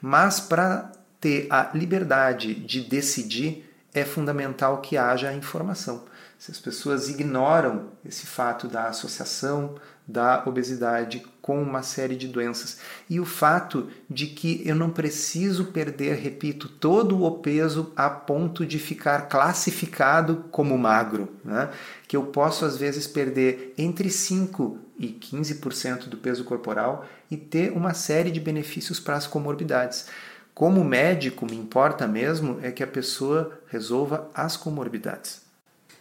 Mas 0.00 0.40
para 0.40 0.92
ter 1.18 1.46
a 1.48 1.70
liberdade 1.72 2.54
de 2.54 2.82
decidir, 2.82 3.66
é 3.94 4.04
fundamental 4.04 4.82
que 4.82 4.98
haja 4.98 5.32
informação. 5.32 6.04
Se 6.38 6.50
as 6.50 6.58
pessoas 6.58 7.08
ignoram 7.08 7.88
esse 8.04 8.26
fato 8.26 8.68
da 8.68 8.88
associação 8.88 9.76
da 10.08 10.42
obesidade 10.46 11.22
com 11.42 11.62
uma 11.62 11.82
série 11.82 12.16
de 12.16 12.26
doenças 12.26 12.78
e 13.10 13.20
o 13.20 13.26
fato 13.26 13.88
de 14.08 14.26
que 14.26 14.62
eu 14.64 14.74
não 14.74 14.88
preciso 14.88 15.66
perder, 15.66 16.16
repito, 16.16 16.66
todo 16.66 17.22
o 17.22 17.30
peso 17.38 17.92
a 17.94 18.08
ponto 18.08 18.64
de 18.64 18.78
ficar 18.78 19.28
classificado 19.28 20.46
como 20.50 20.78
magro, 20.78 21.28
né? 21.44 21.70
que 22.06 22.16
eu 22.16 22.24
posso 22.24 22.64
às 22.64 22.78
vezes 22.78 23.06
perder 23.06 23.74
entre 23.76 24.08
5 24.08 24.78
e 24.98 25.08
15% 25.08 26.08
do 26.08 26.16
peso 26.16 26.42
corporal 26.44 27.06
e 27.30 27.36
ter 27.36 27.72
uma 27.72 27.92
série 27.92 28.30
de 28.30 28.40
benefícios 28.40 28.98
para 28.98 29.16
as 29.16 29.26
comorbidades. 29.26 30.06
Como 30.54 30.82
médico, 30.82 31.46
me 31.46 31.56
importa 31.56 32.06
mesmo 32.06 32.58
é 32.62 32.72
que 32.72 32.82
a 32.82 32.86
pessoa 32.86 33.60
resolva 33.68 34.28
as 34.34 34.56
comorbidades. 34.56 35.47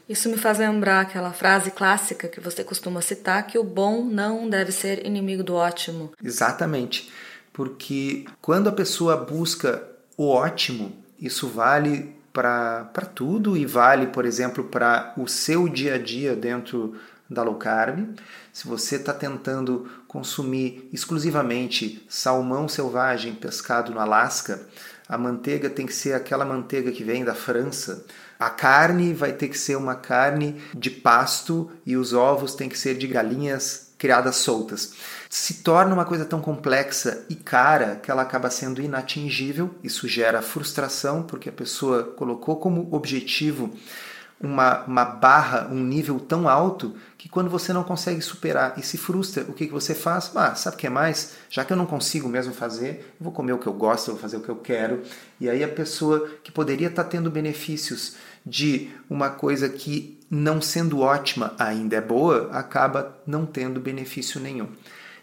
Isso 0.07 0.29
me 0.29 0.37
faz 0.37 0.57
lembrar 0.59 1.01
aquela 1.01 1.33
frase 1.33 1.71
clássica 1.71 2.27
que 2.27 2.39
você 2.39 2.63
costuma 2.63 3.01
citar, 3.01 3.45
que 3.45 3.57
o 3.57 3.63
bom 3.63 4.05
não 4.05 4.49
deve 4.49 4.71
ser 4.71 5.05
inimigo 5.05 5.43
do 5.43 5.53
ótimo. 5.53 6.13
Exatamente, 6.23 7.11
porque 7.51 8.25
quando 8.41 8.69
a 8.69 8.71
pessoa 8.71 9.17
busca 9.17 9.83
o 10.15 10.29
ótimo, 10.29 10.95
isso 11.19 11.47
vale 11.47 12.15
para 12.31 13.09
tudo 13.15 13.57
e 13.57 13.65
vale, 13.65 14.07
por 14.07 14.23
exemplo, 14.23 14.63
para 14.63 15.13
o 15.17 15.27
seu 15.27 15.67
dia 15.67 15.95
a 15.95 15.97
dia 15.97 16.35
dentro 16.35 16.95
da 17.29 17.43
low 17.43 17.55
carb. 17.55 18.15
Se 18.53 18.67
você 18.67 18.95
está 18.95 19.13
tentando 19.13 19.89
consumir 20.07 20.87
exclusivamente 20.93 22.05
salmão 22.07 22.67
selvagem 22.67 23.33
pescado 23.33 23.91
no 23.91 23.99
Alasca, 23.99 24.61
a 25.09 25.17
manteiga 25.17 25.69
tem 25.69 25.85
que 25.85 25.93
ser 25.93 26.13
aquela 26.13 26.45
manteiga 26.45 26.91
que 26.91 27.03
vem 27.03 27.25
da 27.25 27.33
França 27.33 28.05
a 28.39 28.49
carne 28.49 29.13
vai 29.13 29.33
ter 29.33 29.47
que 29.47 29.57
ser 29.57 29.75
uma 29.75 29.95
carne 29.95 30.61
de 30.73 30.89
pasto 30.89 31.71
e 31.85 31.95
os 31.95 32.13
ovos 32.13 32.55
têm 32.55 32.69
que 32.69 32.77
ser 32.77 32.97
de 32.97 33.07
galinhas 33.07 33.87
criadas 33.97 34.35
soltas. 34.35 34.93
Se 35.29 35.55
torna 35.55 35.93
uma 35.93 36.05
coisa 36.05 36.23
tão 36.23 36.39
complexa 36.39 37.25
e 37.29 37.35
cara 37.35 37.95
que 37.95 38.11
ela 38.11 38.21
acaba 38.21 38.49
sendo 38.49 38.81
inatingível. 38.81 39.73
Isso 39.83 40.07
gera 40.07 40.41
frustração 40.41 41.23
porque 41.23 41.49
a 41.49 41.53
pessoa 41.53 42.03
colocou 42.03 42.57
como 42.57 42.87
objetivo 42.91 43.73
uma, 44.39 44.83
uma 44.85 45.03
barra, 45.03 45.67
um 45.71 45.83
nível 45.83 46.19
tão 46.19 46.47
alto 46.47 46.95
que 47.17 47.27
quando 47.27 47.49
você 47.49 47.73
não 47.73 47.83
consegue 47.83 48.21
superar 48.21 48.75
e 48.77 48.83
se 48.83 48.97
frustra, 48.97 49.43
o 49.47 49.53
que, 49.53 49.65
que 49.65 49.73
você 49.73 49.95
faz? 49.95 50.31
Ah, 50.35 50.53
sabe 50.53 50.75
o 50.75 50.79
que 50.79 50.87
é 50.87 50.89
mais? 50.89 51.33
Já 51.49 51.65
que 51.65 51.73
eu 51.73 51.77
não 51.77 51.87
consigo 51.87 52.29
mesmo 52.29 52.53
fazer, 52.53 53.15
eu 53.19 53.23
vou 53.23 53.33
comer 53.33 53.53
o 53.53 53.57
que 53.57 53.67
eu 53.67 53.73
gosto, 53.73 54.09
eu 54.09 54.13
vou 54.13 54.21
fazer 54.21 54.37
o 54.37 54.41
que 54.41 54.49
eu 54.49 54.55
quero. 54.55 55.01
E 55.39 55.49
aí 55.49 55.63
a 55.63 55.67
pessoa 55.67 56.29
que 56.43 56.51
poderia 56.51 56.87
estar 56.87 57.05
tendo 57.05 57.31
benefícios 57.31 58.15
de 58.47 58.89
uma 59.09 59.29
coisa 59.29 59.67
que, 59.67 60.17
não 60.29 60.61
sendo 60.61 60.99
ótima, 60.99 61.53
ainda 61.59 61.95
é 61.95 62.01
boa, 62.01 62.49
acaba 62.51 63.17
não 63.25 63.45
tendo 63.45 63.79
benefício 63.79 64.39
nenhum. 64.39 64.69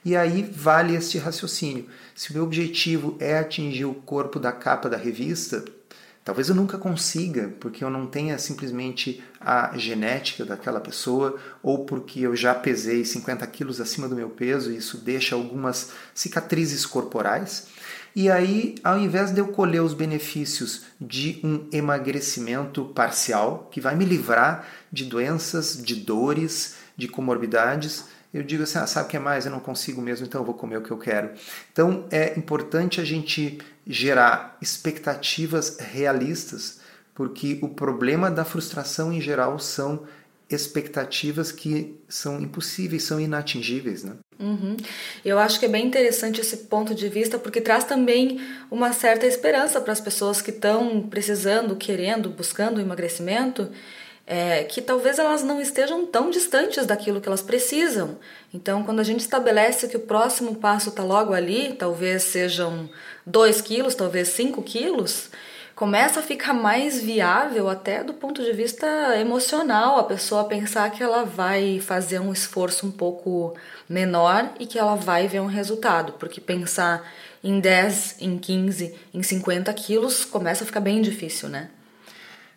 E 0.05 0.15
aí 0.15 0.43
vale 0.43 0.95
este 0.95 1.17
raciocínio. 1.17 1.87
Se 2.15 2.31
o 2.31 2.35
meu 2.35 2.45
objetivo 2.45 3.17
é 3.19 3.39
atingir 3.39 3.87
o 3.87 3.95
corpo 3.95 4.39
da 4.39 4.53
capa 4.53 4.89
da 4.89 4.97
revista, 4.97 5.65
Talvez 6.25 6.49
eu 6.49 6.55
nunca 6.55 6.79
consiga, 6.79 7.53
porque 7.61 7.85
eu 7.85 7.91
não 7.91 8.07
tenha 8.07 8.39
simplesmente 8.39 9.23
a 9.39 9.77
genética 9.77 10.43
daquela 10.43 10.81
pessoa, 10.81 11.39
ou 11.63 11.85
porque 11.85 12.21
eu 12.21 12.35
já 12.35 12.55
pesei 12.55 13.05
50 13.05 13.47
quilos 13.49 13.79
acima 13.79 14.09
do 14.09 14.17
meu 14.17 14.31
peso 14.31 14.73
e 14.73 14.79
isso 14.79 14.97
deixa 14.97 15.35
algumas 15.35 15.93
cicatrizes 16.15 16.87
corporais. 16.87 17.67
E 18.17 18.31
aí, 18.31 18.77
ao 18.85 18.97
invés 18.97 19.33
de 19.33 19.41
eu 19.41 19.49
colher 19.49 19.83
os 19.83 19.93
benefícios 19.93 20.83
de 21.01 21.41
um 21.43 21.69
emagrecimento 21.73 22.85
parcial, 22.85 23.69
que 23.73 23.81
vai 23.81 23.97
me 23.97 24.05
livrar 24.05 24.69
de 24.93 25.05
doenças, 25.05 25.83
de 25.83 25.97
dores, 25.97 26.77
de 26.97 27.09
comorbidades, 27.09 28.05
eu 28.33 28.45
digo 28.45 28.63
assim: 28.63 28.79
ah, 28.79 28.87
sabe 28.87 29.07
o 29.07 29.11
que 29.11 29.17
é 29.17 29.21
mais? 29.21 29.47
Eu 29.47 29.53
não 29.53 29.59
consigo 29.59 30.01
mesmo, 30.01 30.27
então 30.27 30.41
eu 30.41 30.45
vou 30.45 30.55
comer 30.55 30.77
o 30.77 30.83
que 30.83 30.93
eu 30.93 30.99
quero. 30.99 31.31
Então 31.73 32.07
é 32.11 32.39
importante 32.39 33.01
a 33.01 33.05
gente 33.05 33.59
gerar 33.85 34.57
expectativas 34.63 35.79
realistas, 35.79 36.81
porque 37.15 37.59
o 37.63 37.69
problema 37.69 38.31
da 38.31 38.45
frustração 38.45 39.13
em 39.13 39.21
geral 39.21 39.59
são 39.59 40.05
expectativas 40.49 41.51
que 41.51 41.99
são 42.09 42.41
impossíveis, 42.41 43.03
são 43.03 43.21
inatingíveis, 43.21 44.05
né? 44.05 44.17
Uhum. 44.39 44.77
Eu 45.25 45.39
acho 45.39 45.61
que 45.61 45.67
é 45.67 45.69
bem 45.69 45.87
interessante 45.87 46.41
esse 46.41 46.57
ponto 46.57 46.95
de 46.95 47.09
vista, 47.09 47.39
porque 47.39 47.61
traz 47.61 47.85
também 47.85 48.41
uma 48.71 48.93
certa 48.93 49.27
esperança 49.27 49.81
para 49.81 49.93
as 49.93 50.01
pessoas 50.01 50.43
que 50.43 50.51
estão 50.51 51.03
precisando, 51.03 51.77
querendo, 51.77 52.29
buscando 52.31 52.81
emagrecimento, 52.81 53.71
é, 54.27 54.65
que 54.65 54.81
talvez 54.81 55.19
elas 55.19 55.43
não 55.43 55.61
estejam 55.61 56.07
tão 56.07 56.31
distantes 56.31 56.87
daquilo 56.87 57.21
que 57.21 57.29
elas 57.29 57.43
precisam. 57.43 58.19
Então, 58.53 58.83
quando 58.83 59.01
a 59.01 59.05
gente 59.05 59.21
estabelece 59.21 59.87
que 59.87 59.97
o 59.97 60.01
próximo 60.01 60.57
passo 60.57 60.89
está 60.89 61.03
logo 61.05 61.33
ali, 61.33 61.75
talvez 61.75 62.23
sejam 62.25 62.89
2 63.27 63.61
quilos, 63.61 63.95
talvez 63.95 64.29
5 64.29 64.63
quilos, 64.63 65.31
começa 65.75 66.21
a 66.21 66.23
ficar 66.23 66.53
mais 66.53 67.03
viável 67.03 67.69
até 67.69 68.05
do 68.05 68.15
ponto 68.15 68.43
de 68.43 68.53
vista 68.53 68.87
emocional 69.19 69.99
a 69.99 70.05
pessoa 70.05 70.45
pensar 70.45 70.91
que 70.91 71.03
ela 71.03 71.25
vai 71.25 71.81
fazer 71.81 72.21
um 72.21 72.33
esforço 72.33 72.87
um 72.87 72.91
pouco 72.91 73.55
menor 73.89 74.53
e 74.59 74.67
que 74.67 74.79
ela 74.79 74.95
vai 74.95 75.27
ver 75.27 75.41
um 75.41 75.47
resultado, 75.47 76.13
porque 76.13 76.41
pensar 76.41 77.05
em 77.43 77.59
10, 77.61 78.17
em 78.21 78.39
15, 78.39 78.95
em 79.13 79.23
50 79.23 79.73
quilos 79.75 80.25
começa 80.25 80.63
a 80.63 80.67
ficar 80.67 80.81
bem 80.81 81.03
difícil, 81.03 81.49
né? 81.49 81.71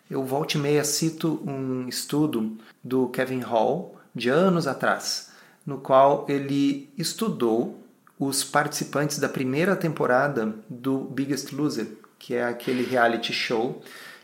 Eu 0.08 0.24
volto 0.24 0.54
e 0.54 0.58
meia 0.58 0.84
cito 0.84 1.42
um 1.46 1.86
estudo 1.88 2.56
do 2.82 3.08
Kevin 3.08 3.40
Hall 3.40 3.96
de 4.14 4.30
anos 4.30 4.66
atrás, 4.66 5.30
no 5.66 5.78
qual 5.78 6.24
ele 6.28 6.88
estudou 6.96 7.78
os 8.18 8.42
participantes 8.42 9.18
da 9.18 9.28
primeira 9.28 9.76
temporada 9.76 10.54
do 10.68 11.00
Biggest 11.00 11.52
Loser, 11.52 11.86
que 12.18 12.34
é 12.34 12.44
aquele 12.44 12.82
reality 12.82 13.32
show 13.32 13.82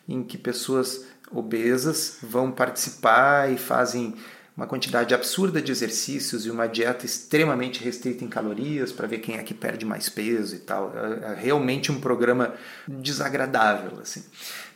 em 0.08 0.22
que 0.22 0.36
pessoas 0.36 1.06
obesas 1.30 2.18
vão 2.22 2.50
participar 2.50 3.50
e 3.52 3.56
fazem 3.56 4.14
uma 4.56 4.66
quantidade 4.66 5.12
absurda 5.12 5.60
de 5.60 5.72
exercícios 5.72 6.46
e 6.46 6.50
uma 6.50 6.68
dieta 6.68 7.04
extremamente 7.04 7.82
restrita 7.82 8.24
em 8.24 8.28
calorias 8.28 8.92
para 8.92 9.08
ver 9.08 9.18
quem 9.18 9.36
é 9.36 9.42
que 9.42 9.52
perde 9.52 9.84
mais 9.84 10.08
peso 10.08 10.54
e 10.54 10.60
tal. 10.60 10.92
É, 10.96 11.32
é 11.32 11.34
realmente 11.34 11.90
um 11.90 12.00
programa 12.00 12.54
desagradável, 12.86 13.98
assim. 14.00 14.22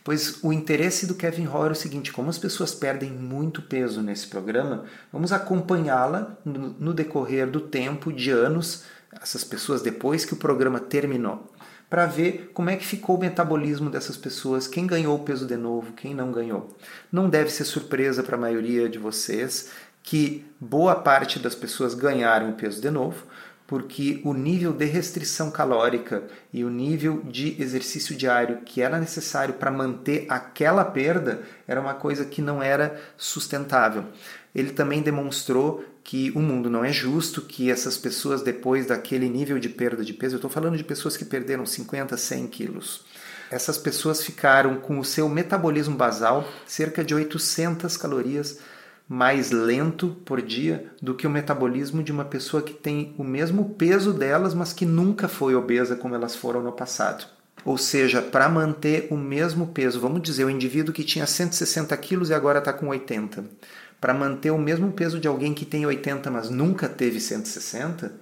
Pois 0.03 0.43
o 0.43 0.53
interesse 0.53 1.07
do 1.07 1.15
Kevin 1.15 1.45
Hall 1.45 1.67
era 1.67 1.73
o 1.73 1.77
seguinte: 1.77 2.13
como 2.13 2.29
as 2.29 2.39
pessoas 2.39 2.75
perdem 2.75 3.13
muito 3.13 3.63
peso 3.63 4.03
nesse 4.03 4.27
programa, 4.27 4.85
vamos 5.13 5.33
acompanhá-la 5.33 6.37
no 6.45 6.93
decorrer 6.93 7.49
do 7.49 7.61
tempo, 7.61 8.13
de 8.13 8.31
anos, 8.31 8.85
essas 9.13 9.45
pessoas 9.45 9.81
depois 9.81 10.25
que 10.25 10.35
o 10.35 10.37
programa 10.37 10.81
terminou, 10.81 11.53
para 11.89 12.07
ver 12.07 12.51
como 12.53 12.71
é 12.71 12.77
que 12.77 12.85
ficou 12.85 13.17
o 13.17 13.21
metabolismo 13.21 13.89
dessas 13.89 14.17
pessoas, 14.17 14.69
quem 14.69 14.87
ganhou 14.87 15.17
o 15.17 15.25
peso 15.25 15.47
de 15.47 15.57
novo, 15.57 15.93
quem 15.93 16.15
não 16.15 16.31
ganhou. 16.31 16.77
Não 17.11 17.29
deve 17.29 17.51
ser 17.51 17.65
surpresa 17.65 18.23
para 18.23 18.37
a 18.37 18.41
maioria 18.41 18.89
de 18.89 18.99
vocês 18.99 19.71
que 20.03 20.45
boa 20.61 20.95
parte 20.95 21.39
das 21.39 21.55
pessoas 21.55 21.95
ganharam 21.95 22.51
o 22.51 22.55
peso 22.55 22.81
de 22.81 22.91
novo, 22.91 23.25
porque 23.67 24.23
o 24.25 24.33
nível 24.33 24.73
de 24.73 24.87
restrição 24.87 25.51
calórica 25.51 26.23
e 26.51 26.65
o 26.65 26.71
nível 26.71 27.23
de 27.23 27.61
exercício 27.61 28.17
diário 28.17 28.63
que 28.65 28.81
era 28.81 28.99
necessário 28.99 29.55
para 29.55 29.71
manter 29.71 30.25
aquela 30.31 30.85
perda 30.85 31.43
era 31.67 31.79
uma 31.79 31.93
coisa 31.93 32.25
que 32.25 32.41
não 32.41 32.63
era 32.63 32.99
sustentável. 33.19 34.05
Ele 34.55 34.71
também 34.71 35.03
demonstrou 35.03 35.85
que 36.09 36.33
o 36.35 36.41
mundo 36.41 36.71
não 36.71 36.83
é 36.83 36.91
justo, 36.91 37.43
que 37.43 37.71
essas 37.71 37.99
pessoas, 37.99 38.41
depois 38.41 38.87
daquele 38.87 39.29
nível 39.29 39.59
de 39.59 39.69
perda 39.69 40.03
de 40.03 40.15
peso, 40.15 40.37
eu 40.37 40.39
estou 40.39 40.51
falando 40.51 40.75
de 40.75 40.83
pessoas 40.83 41.19
que 41.19 41.25
perderam 41.25 41.67
50, 41.67 42.17
100 42.17 42.47
quilos, 42.47 43.05
essas 43.51 43.77
pessoas 43.77 44.25
ficaram 44.25 44.77
com 44.77 44.99
o 44.99 45.05
seu 45.05 45.29
metabolismo 45.29 45.95
basal 45.95 46.49
cerca 46.67 47.05
de 47.05 47.15
800 47.15 47.95
calorias 47.99 48.59
mais 49.07 49.51
lento 49.51 50.17
por 50.25 50.41
dia 50.41 50.91
do 51.03 51.15
que 51.15 51.27
o 51.27 51.31
metabolismo 51.31 52.03
de 52.03 52.11
uma 52.11 52.25
pessoa 52.25 52.63
que 52.63 52.73
tem 52.73 53.15
o 53.19 53.25
mesmo 53.25 53.75
peso 53.75 54.11
delas, 54.11 54.55
mas 54.55 54.73
que 54.73 54.87
nunca 54.87 55.29
foi 55.29 55.55
obesa 55.55 55.95
como 55.95 56.15
elas 56.15 56.35
foram 56.35 56.63
no 56.63 56.73
passado. 56.73 57.27
Ou 57.65 57.77
seja, 57.77 58.23
para 58.23 58.49
manter 58.49 59.09
o 59.11 59.17
mesmo 59.17 59.67
peso, 59.67 60.01
vamos 60.01 60.23
dizer, 60.23 60.45
o 60.45 60.51
indivíduo 60.51 60.95
que 60.95 61.05
tinha 61.05 61.27
160 61.27 61.95
quilos 61.99 62.31
e 62.31 62.35
agora 62.35 62.61
está 62.61 62.73
com 62.73 62.89
80 62.89 63.45
para 64.01 64.15
manter 64.15 64.51
o 64.51 64.59
mesmo 64.59 64.93
peso 64.93 65.19
de 65.19 65.29
alguém 65.29 65.55
que 65.55 65.65
tem 65.65 65.85
80, 65.85 66.31
mas 66.31 66.51
nunca 66.51 66.89
teve 66.89 67.21
160, 67.21 68.13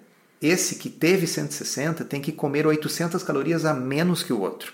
esse 0.41 0.77
que 0.77 0.91
teve 0.91 1.27
160 1.27 2.05
tem 2.05 2.21
que 2.21 2.33
comer 2.33 2.67
800 2.67 3.23
calorias 3.23 3.65
a 3.65 3.73
menos 3.73 4.23
que 4.23 4.33
o 4.33 4.41
outro. 4.41 4.73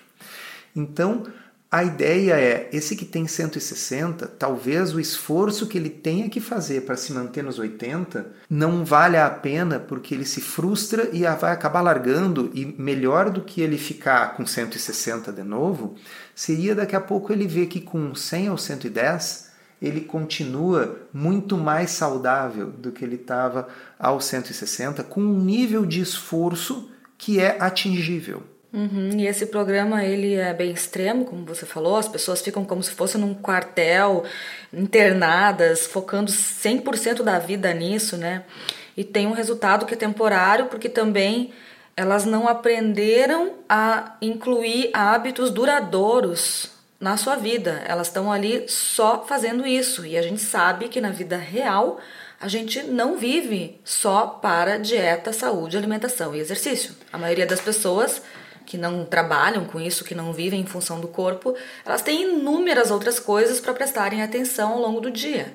Então, 0.74 1.24
a 1.72 1.82
ideia 1.82 2.34
é, 2.34 2.68
esse 2.70 2.94
que 2.94 3.04
tem 3.06 3.26
160, 3.26 4.26
talvez 4.26 4.94
o 4.94 5.00
esforço 5.00 5.66
que 5.66 5.78
ele 5.78 5.88
tenha 5.88 6.28
que 6.28 6.38
fazer 6.38 6.82
para 6.82 6.98
se 6.98 7.14
manter 7.14 7.42
nos 7.42 7.58
80 7.58 8.26
não 8.50 8.84
valha 8.84 9.24
a 9.24 9.30
pena 9.30 9.78
porque 9.80 10.14
ele 10.14 10.26
se 10.26 10.42
frustra 10.42 11.08
e 11.14 11.22
vai 11.22 11.52
acabar 11.52 11.80
largando 11.80 12.50
e 12.52 12.66
melhor 12.66 13.30
do 13.30 13.40
que 13.40 13.62
ele 13.62 13.78
ficar 13.78 14.36
com 14.36 14.44
160 14.44 15.32
de 15.32 15.42
novo, 15.42 15.94
seria 16.34 16.74
daqui 16.74 16.94
a 16.94 17.00
pouco 17.00 17.32
ele 17.32 17.46
ver 17.46 17.68
que 17.68 17.80
com 17.80 18.14
100 18.14 18.50
ou 18.50 18.58
110 18.58 19.51
ele 19.82 20.02
continua 20.02 20.96
muito 21.12 21.58
mais 21.58 21.90
saudável 21.90 22.68
do 22.70 22.92
que 22.92 23.04
ele 23.04 23.16
estava 23.16 23.68
aos 23.98 24.24
160, 24.26 25.02
com 25.02 25.20
um 25.20 25.40
nível 25.40 25.84
de 25.84 26.00
esforço 26.00 26.88
que 27.18 27.40
é 27.40 27.56
atingível. 27.60 28.44
Uhum, 28.72 29.10
e 29.18 29.26
esse 29.26 29.46
programa 29.46 30.02
ele 30.02 30.34
é 30.34 30.54
bem 30.54 30.70
extremo, 30.70 31.24
como 31.26 31.44
você 31.44 31.66
falou, 31.66 31.96
as 31.96 32.08
pessoas 32.08 32.40
ficam 32.40 32.64
como 32.64 32.82
se 32.82 32.92
fossem 32.92 33.20
num 33.20 33.34
quartel, 33.34 34.24
internadas, 34.72 35.84
focando 35.86 36.30
100% 36.30 37.22
da 37.22 37.38
vida 37.38 37.74
nisso, 37.74 38.16
né? 38.16 38.44
E 38.96 39.04
tem 39.04 39.26
um 39.26 39.32
resultado 39.32 39.84
que 39.84 39.94
é 39.94 39.96
temporário, 39.96 40.66
porque 40.66 40.88
também 40.88 41.52
elas 41.96 42.24
não 42.24 42.48
aprenderam 42.48 43.52
a 43.68 44.16
incluir 44.22 44.90
hábitos 44.94 45.50
duradouros 45.50 46.71
na 47.02 47.16
sua 47.16 47.34
vida. 47.34 47.82
Elas 47.84 48.06
estão 48.06 48.30
ali 48.30 48.64
só 48.68 49.24
fazendo 49.26 49.66
isso. 49.66 50.06
E 50.06 50.16
a 50.16 50.22
gente 50.22 50.40
sabe 50.40 50.88
que 50.88 51.00
na 51.00 51.10
vida 51.10 51.36
real 51.36 51.98
a 52.40 52.46
gente 52.46 52.80
não 52.84 53.18
vive 53.18 53.80
só 53.84 54.26
para 54.26 54.78
dieta, 54.78 55.32
saúde, 55.32 55.76
alimentação 55.76 56.32
e 56.32 56.38
exercício. 56.38 56.94
A 57.12 57.18
maioria 57.18 57.44
das 57.44 57.60
pessoas 57.60 58.22
que 58.64 58.78
não 58.78 59.04
trabalham 59.04 59.64
com 59.64 59.80
isso, 59.80 60.04
que 60.04 60.14
não 60.14 60.32
vivem 60.32 60.60
em 60.60 60.66
função 60.66 61.00
do 61.00 61.08
corpo, 61.08 61.56
elas 61.84 62.02
têm 62.02 62.22
inúmeras 62.22 62.92
outras 62.92 63.18
coisas 63.18 63.58
para 63.58 63.74
prestarem 63.74 64.22
atenção 64.22 64.74
ao 64.74 64.80
longo 64.80 65.00
do 65.00 65.10
dia. 65.10 65.52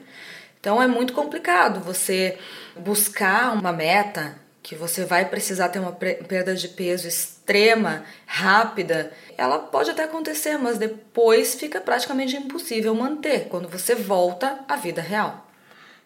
Então 0.60 0.84
é 0.84 0.88
muito 0.88 1.14
complicado 1.14 1.80
você 1.80 2.38
buscar 2.76 3.54
uma 3.54 3.72
meta 3.72 4.36
que 4.68 4.76
você 4.76 5.06
vai 5.06 5.24
precisar 5.24 5.70
ter 5.70 5.80
uma 5.80 5.94
perda 5.94 6.54
de 6.54 6.68
peso 6.68 7.08
extrema, 7.08 8.04
rápida. 8.26 9.14
Ela 9.38 9.60
pode 9.60 9.90
até 9.90 10.04
acontecer, 10.04 10.58
mas 10.58 10.78
depois 10.78 11.56
fica 11.56 11.80
praticamente 11.80 12.36
impossível 12.36 12.94
manter 12.94 13.48
quando 13.48 13.70
você 13.70 13.96
volta 13.96 14.60
à 14.68 14.76
vida 14.76 15.02
real. 15.02 15.50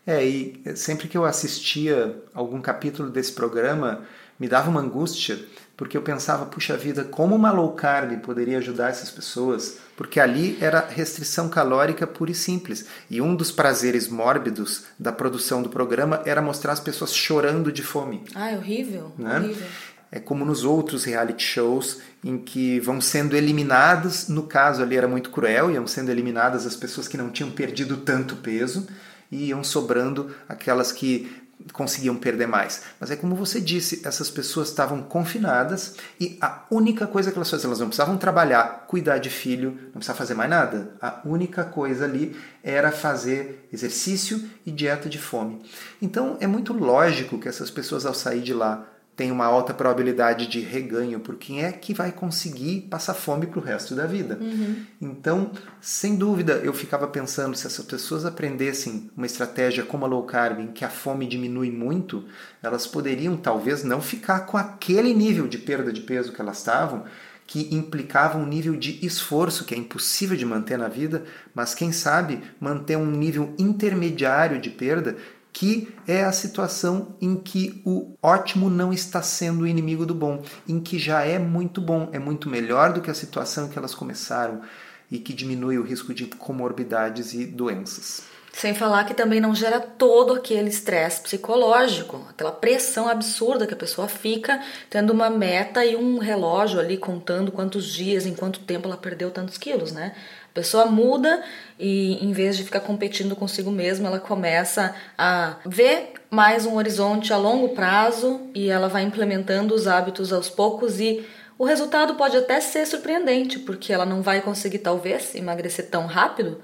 É, 0.05 0.23
e 0.23 0.61
sempre 0.75 1.07
que 1.07 1.17
eu 1.17 1.25
assistia 1.25 2.15
algum 2.35 2.61
capítulo 2.61 3.09
desse 3.09 3.31
programa, 3.33 4.05
me 4.41 4.47
dava 4.47 4.71
uma 4.71 4.81
angústia, 4.81 5.39
porque 5.77 5.95
eu 5.95 6.01
pensava, 6.01 6.47
puxa 6.47 6.75
vida, 6.75 7.03
como 7.03 7.35
uma 7.35 7.51
low 7.51 7.73
carb 7.73 8.19
poderia 8.21 8.57
ajudar 8.57 8.89
essas 8.89 9.11
pessoas? 9.11 9.77
Porque 9.95 10.19
ali 10.19 10.57
era 10.59 10.83
restrição 10.83 11.47
calórica 11.47 12.07
pura 12.07 12.31
e 12.31 12.33
simples. 12.33 12.87
E 13.07 13.21
um 13.21 13.35
dos 13.35 13.51
prazeres 13.51 14.07
mórbidos 14.07 14.85
da 14.97 15.11
produção 15.11 15.61
do 15.61 15.69
programa 15.69 16.23
era 16.25 16.41
mostrar 16.41 16.71
as 16.71 16.79
pessoas 16.79 17.13
chorando 17.13 17.71
de 17.71 17.83
fome. 17.83 18.23
Ah, 18.33 18.49
é 18.49 18.57
horrível. 18.57 19.11
Né? 19.15 19.37
horrível. 19.37 19.67
É 20.11 20.19
como 20.19 20.43
nos 20.43 20.63
outros 20.63 21.03
reality 21.03 21.43
shows 21.43 21.99
em 22.23 22.39
que 22.39 22.79
vão 22.79 22.99
sendo 22.99 23.37
eliminadas, 23.37 24.27
no 24.27 24.41
caso 24.41 24.81
ali 24.81 24.97
era 24.97 25.07
muito 25.07 25.29
cruel, 25.29 25.69
iam 25.69 25.85
sendo 25.85 26.09
eliminadas 26.09 26.65
as 26.65 26.75
pessoas 26.75 27.07
que 27.07 27.15
não 27.15 27.29
tinham 27.29 27.51
perdido 27.51 27.97
tanto 27.97 28.37
peso 28.37 28.87
e 29.31 29.49
iam 29.49 29.63
sobrando 29.63 30.35
aquelas 30.49 30.91
que 30.91 31.31
conseguiam 31.73 32.15
perder 32.15 32.47
mais. 32.47 32.83
Mas 32.99 33.11
é 33.11 33.15
como 33.15 33.35
você 33.35 33.59
disse, 33.59 34.01
essas 34.05 34.29
pessoas 34.29 34.69
estavam 34.69 35.01
confinadas 35.01 35.95
e 36.19 36.37
a 36.41 36.65
única 36.69 37.07
coisa 37.07 37.31
que 37.31 37.37
elas 37.37 37.49
faziam, 37.49 37.69
elas 37.69 37.79
não 37.79 37.87
precisavam 37.87 38.17
trabalhar, 38.17 38.85
cuidar 38.87 39.17
de 39.17 39.29
filho, 39.29 39.71
não 39.85 39.93
precisavam 39.93 40.17
fazer 40.17 40.33
mais 40.33 40.49
nada. 40.49 40.95
A 41.01 41.21
única 41.25 41.63
coisa 41.63 42.05
ali 42.05 42.35
era 42.63 42.91
fazer 42.91 43.67
exercício 43.71 44.43
e 44.65 44.71
dieta 44.71 45.09
de 45.09 45.17
fome. 45.17 45.61
Então 46.01 46.37
é 46.39 46.47
muito 46.47 46.73
lógico 46.73 47.39
que 47.39 47.47
essas 47.47 47.69
pessoas 47.69 48.05
ao 48.05 48.13
sair 48.13 48.41
de 48.41 48.53
lá 48.53 48.87
tem 49.15 49.31
uma 49.31 49.45
alta 49.45 49.73
probabilidade 49.73 50.47
de 50.47 50.61
reganho, 50.61 51.19
por 51.19 51.35
quem 51.35 51.63
é 51.63 51.71
que 51.71 51.93
vai 51.93 52.11
conseguir 52.11 52.87
passar 52.89 53.13
fome 53.13 53.45
para 53.45 53.59
o 53.59 53.63
resto 53.63 53.93
da 53.93 54.07
vida. 54.07 54.37
Uhum. 54.41 54.85
Então, 55.01 55.51
sem 55.81 56.15
dúvida, 56.15 56.53
eu 56.63 56.73
ficava 56.73 57.07
pensando 57.07 57.55
se 57.55 57.67
essas 57.67 57.85
pessoas 57.85 58.25
aprendessem 58.25 59.11
uma 59.15 59.25
estratégia 59.25 59.83
como 59.83 60.05
a 60.05 60.07
low 60.07 60.23
carb, 60.23 60.59
em 60.59 60.67
que 60.67 60.85
a 60.85 60.89
fome 60.89 61.27
diminui 61.27 61.69
muito, 61.69 62.25
elas 62.63 62.87
poderiam 62.87 63.35
talvez 63.35 63.83
não 63.83 64.01
ficar 64.01 64.41
com 64.41 64.57
aquele 64.57 65.13
nível 65.13 65.47
de 65.47 65.57
perda 65.57 65.91
de 65.91 66.01
peso 66.01 66.31
que 66.31 66.41
elas 66.41 66.59
estavam, 66.59 67.03
que 67.45 67.75
implicava 67.75 68.37
um 68.37 68.45
nível 68.45 68.77
de 68.77 69.05
esforço 69.05 69.65
que 69.65 69.75
é 69.75 69.77
impossível 69.77 70.37
de 70.37 70.45
manter 70.45 70.77
na 70.77 70.87
vida, 70.87 71.25
mas 71.53 71.75
quem 71.75 71.91
sabe 71.91 72.41
manter 72.59 72.95
um 72.95 73.11
nível 73.11 73.53
intermediário 73.59 74.59
de 74.59 74.69
perda 74.69 75.17
que 75.53 75.93
é 76.07 76.23
a 76.23 76.31
situação 76.31 77.15
em 77.21 77.35
que 77.35 77.81
o 77.85 78.15
ótimo 78.21 78.69
não 78.69 78.93
está 78.93 79.21
sendo 79.21 79.63
o 79.63 79.67
inimigo 79.67 80.05
do 80.05 80.15
bom, 80.15 80.41
em 80.67 80.79
que 80.79 80.97
já 80.97 81.23
é 81.23 81.37
muito 81.37 81.81
bom, 81.81 82.09
é 82.11 82.19
muito 82.19 82.49
melhor 82.49 82.93
do 82.93 83.01
que 83.01 83.11
a 83.11 83.13
situação 83.13 83.65
em 83.65 83.69
que 83.69 83.77
elas 83.77 83.93
começaram 83.93 84.61
e 85.09 85.19
que 85.19 85.33
diminui 85.33 85.77
o 85.77 85.83
risco 85.83 86.13
de 86.13 86.25
comorbidades 86.25 87.33
e 87.33 87.45
doenças. 87.45 88.23
Sem 88.53 88.73
falar 88.73 89.05
que 89.05 89.13
também 89.13 89.39
não 89.39 89.55
gera 89.55 89.79
todo 89.79 90.33
aquele 90.33 90.69
estresse 90.69 91.21
psicológico, 91.21 92.25
aquela 92.29 92.51
pressão 92.51 93.07
absurda 93.07 93.65
que 93.65 93.73
a 93.73 93.77
pessoa 93.77 94.09
fica 94.09 94.61
tendo 94.89 95.11
uma 95.13 95.29
meta 95.29 95.85
e 95.85 95.95
um 95.95 96.17
relógio 96.17 96.79
ali 96.79 96.97
contando 96.97 97.51
quantos 97.51 97.85
dias, 97.85 98.25
em 98.25 98.35
quanto 98.35 98.59
tempo 98.59 98.87
ela 98.87 98.97
perdeu 98.97 99.31
tantos 99.31 99.57
quilos, 99.57 99.93
né? 99.93 100.13
A 100.51 100.53
pessoa 100.53 100.85
muda 100.85 101.41
e 101.79 102.23
em 102.23 102.33
vez 102.33 102.57
de 102.57 102.65
ficar 102.65 102.81
competindo 102.81 103.37
consigo 103.37 103.71
mesma, 103.71 104.09
ela 104.09 104.19
começa 104.19 104.93
a 105.17 105.55
ver 105.65 106.11
mais 106.29 106.65
um 106.65 106.75
horizonte 106.75 107.31
a 107.31 107.37
longo 107.37 107.69
prazo 107.69 108.41
e 108.53 108.69
ela 108.69 108.89
vai 108.89 109.03
implementando 109.03 109.73
os 109.73 109.87
hábitos 109.87 110.33
aos 110.33 110.49
poucos 110.49 110.99
e 110.99 111.25
o 111.57 111.63
resultado 111.63 112.15
pode 112.15 112.35
até 112.35 112.59
ser 112.59 112.85
surpreendente, 112.85 113.59
porque 113.59 113.93
ela 113.93 114.05
não 114.05 114.21
vai 114.21 114.41
conseguir 114.41 114.79
talvez 114.79 115.33
emagrecer 115.35 115.89
tão 115.89 116.05
rápido, 116.05 116.59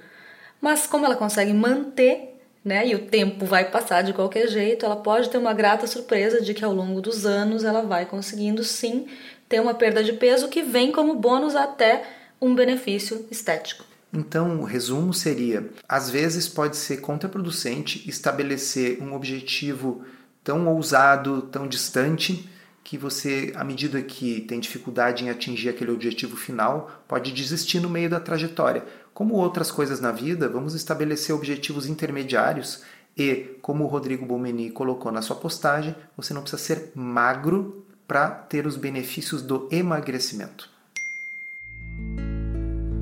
mas 0.60 0.86
como 0.86 1.06
ela 1.06 1.16
consegue 1.16 1.54
manter, 1.54 2.36
né, 2.66 2.86
e 2.86 2.94
o 2.94 3.00
tempo 3.06 3.46
vai 3.46 3.72
passar 3.72 4.02
de 4.02 4.12
qualquer 4.12 4.50
jeito, 4.50 4.86
ela 4.86 4.98
pode 4.98 5.30
ter 5.30 5.38
uma 5.38 5.54
grata 5.54 5.88
surpresa 5.88 6.42
de 6.42 6.54
que 6.54 6.66
ao 6.66 6.74
longo 6.74 7.00
dos 7.00 7.26
anos 7.26 7.64
ela 7.64 7.84
vai 7.84 8.06
conseguindo 8.06 8.66
sim 8.66 9.08
ter 9.48 9.62
uma 9.62 9.74
perda 9.74 10.04
de 10.04 10.12
peso 10.12 10.50
que 10.50 10.62
vem 10.62 10.92
como 10.92 11.14
bônus 11.14 11.56
até 11.56 12.04
um 12.42 12.56
benefício 12.56 13.26
estético. 13.30 13.84
Então, 14.14 14.62
o 14.62 14.64
resumo 14.64 15.14
seria: 15.14 15.70
às 15.88 16.10
vezes 16.10 16.48
pode 16.48 16.78
ser 16.78 16.98
contraproducente 16.98 18.08
estabelecer 18.10 19.02
um 19.02 19.14
objetivo 19.14 20.04
tão 20.44 20.68
ousado, 20.68 21.42
tão 21.44 21.68
distante, 21.68 22.50
que 22.88 22.98
você, 22.98 23.52
à 23.54 23.66
medida 23.66 24.02
que 24.02 24.42
tem 24.42 24.62
dificuldade 24.62 25.26
em 25.26 25.30
atingir 25.30 25.68
aquele 25.68 25.92
objetivo 25.92 26.38
final, 26.38 27.04
pode 27.06 27.34
desistir 27.34 27.82
no 27.82 27.90
meio 27.90 28.10
da 28.10 28.18
trajetória. 28.18 28.86
Como 29.14 29.36
outras 29.36 29.70
coisas 29.70 30.00
na 30.00 30.12
vida, 30.12 30.48
vamos 30.48 30.74
estabelecer 30.74 31.36
objetivos 31.36 31.86
intermediários 31.86 32.84
e, 33.18 33.58
como 33.62 33.84
o 33.84 33.88
Rodrigo 33.88 34.26
Bomeni 34.26 34.70
colocou 34.70 35.12
na 35.12 35.22
sua 35.22 35.36
postagem, 35.36 35.94
você 36.16 36.34
não 36.34 36.44
precisa 36.44 36.62
ser 36.62 36.92
magro 36.96 37.86
para 38.08 38.30
ter 38.30 38.66
os 38.66 38.78
benefícios 38.78 39.42
do 39.42 39.68
emagrecimento. 39.70 40.70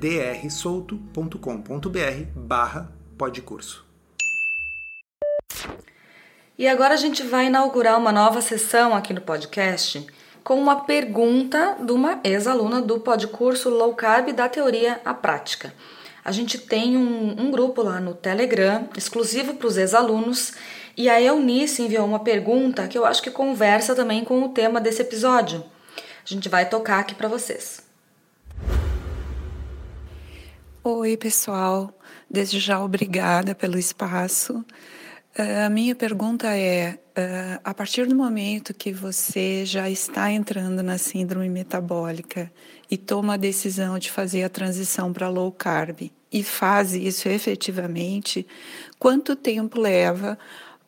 drsolto.com.br 0.00 1.38
barra 2.34 2.90
podcurso. 3.18 3.84
E 6.58 6.66
agora 6.66 6.94
a 6.94 6.96
gente 6.96 7.22
vai 7.22 7.48
inaugurar 7.48 7.98
uma 7.98 8.10
nova 8.10 8.40
sessão 8.40 8.94
aqui 8.94 9.12
no 9.12 9.20
podcast 9.20 10.06
com 10.42 10.58
uma 10.58 10.84
pergunta 10.84 11.76
de 11.84 11.92
uma 11.92 12.18
ex-aluna 12.24 12.80
do 12.80 13.00
podcurso 13.00 13.68
Low 13.68 13.94
Carb 13.94 14.32
da 14.32 14.48
Teoria 14.48 15.02
à 15.04 15.12
Prática. 15.12 15.74
A 16.24 16.32
gente 16.32 16.56
tem 16.56 16.96
um, 16.96 17.38
um 17.38 17.50
grupo 17.50 17.82
lá 17.82 18.00
no 18.00 18.14
Telegram, 18.14 18.88
exclusivo 18.96 19.52
para 19.54 19.66
os 19.66 19.76
ex-alunos, 19.76 20.54
e 20.96 21.10
a 21.10 21.20
Eunice 21.20 21.82
enviou 21.82 22.06
uma 22.06 22.20
pergunta 22.20 22.88
que 22.88 22.96
eu 22.96 23.04
acho 23.04 23.22
que 23.22 23.30
conversa 23.30 23.94
também 23.94 24.24
com 24.24 24.42
o 24.42 24.48
tema 24.48 24.80
desse 24.80 25.02
episódio. 25.02 25.62
A 25.96 26.26
gente 26.26 26.48
vai 26.48 26.66
tocar 26.66 27.00
aqui 27.00 27.14
para 27.14 27.28
vocês. 27.28 27.89
Oi, 30.82 31.14
pessoal. 31.14 31.92
Desde 32.30 32.58
já, 32.58 32.82
obrigada 32.82 33.54
pelo 33.54 33.78
espaço. 33.78 34.64
Uh, 35.38 35.66
a 35.66 35.68
minha 35.68 35.94
pergunta 35.94 36.56
é: 36.56 36.94
uh, 36.94 37.60
a 37.62 37.74
partir 37.74 38.06
do 38.06 38.16
momento 38.16 38.72
que 38.72 38.90
você 38.90 39.66
já 39.66 39.90
está 39.90 40.32
entrando 40.32 40.82
na 40.82 40.96
síndrome 40.96 41.50
metabólica 41.50 42.50
e 42.90 42.96
toma 42.96 43.34
a 43.34 43.36
decisão 43.36 43.98
de 43.98 44.10
fazer 44.10 44.42
a 44.42 44.48
transição 44.48 45.12
para 45.12 45.28
low 45.28 45.52
carb 45.52 46.10
e 46.32 46.42
faz 46.42 46.94
isso 46.94 47.28
efetivamente, 47.28 48.46
quanto 48.98 49.36
tempo 49.36 49.78
leva 49.78 50.38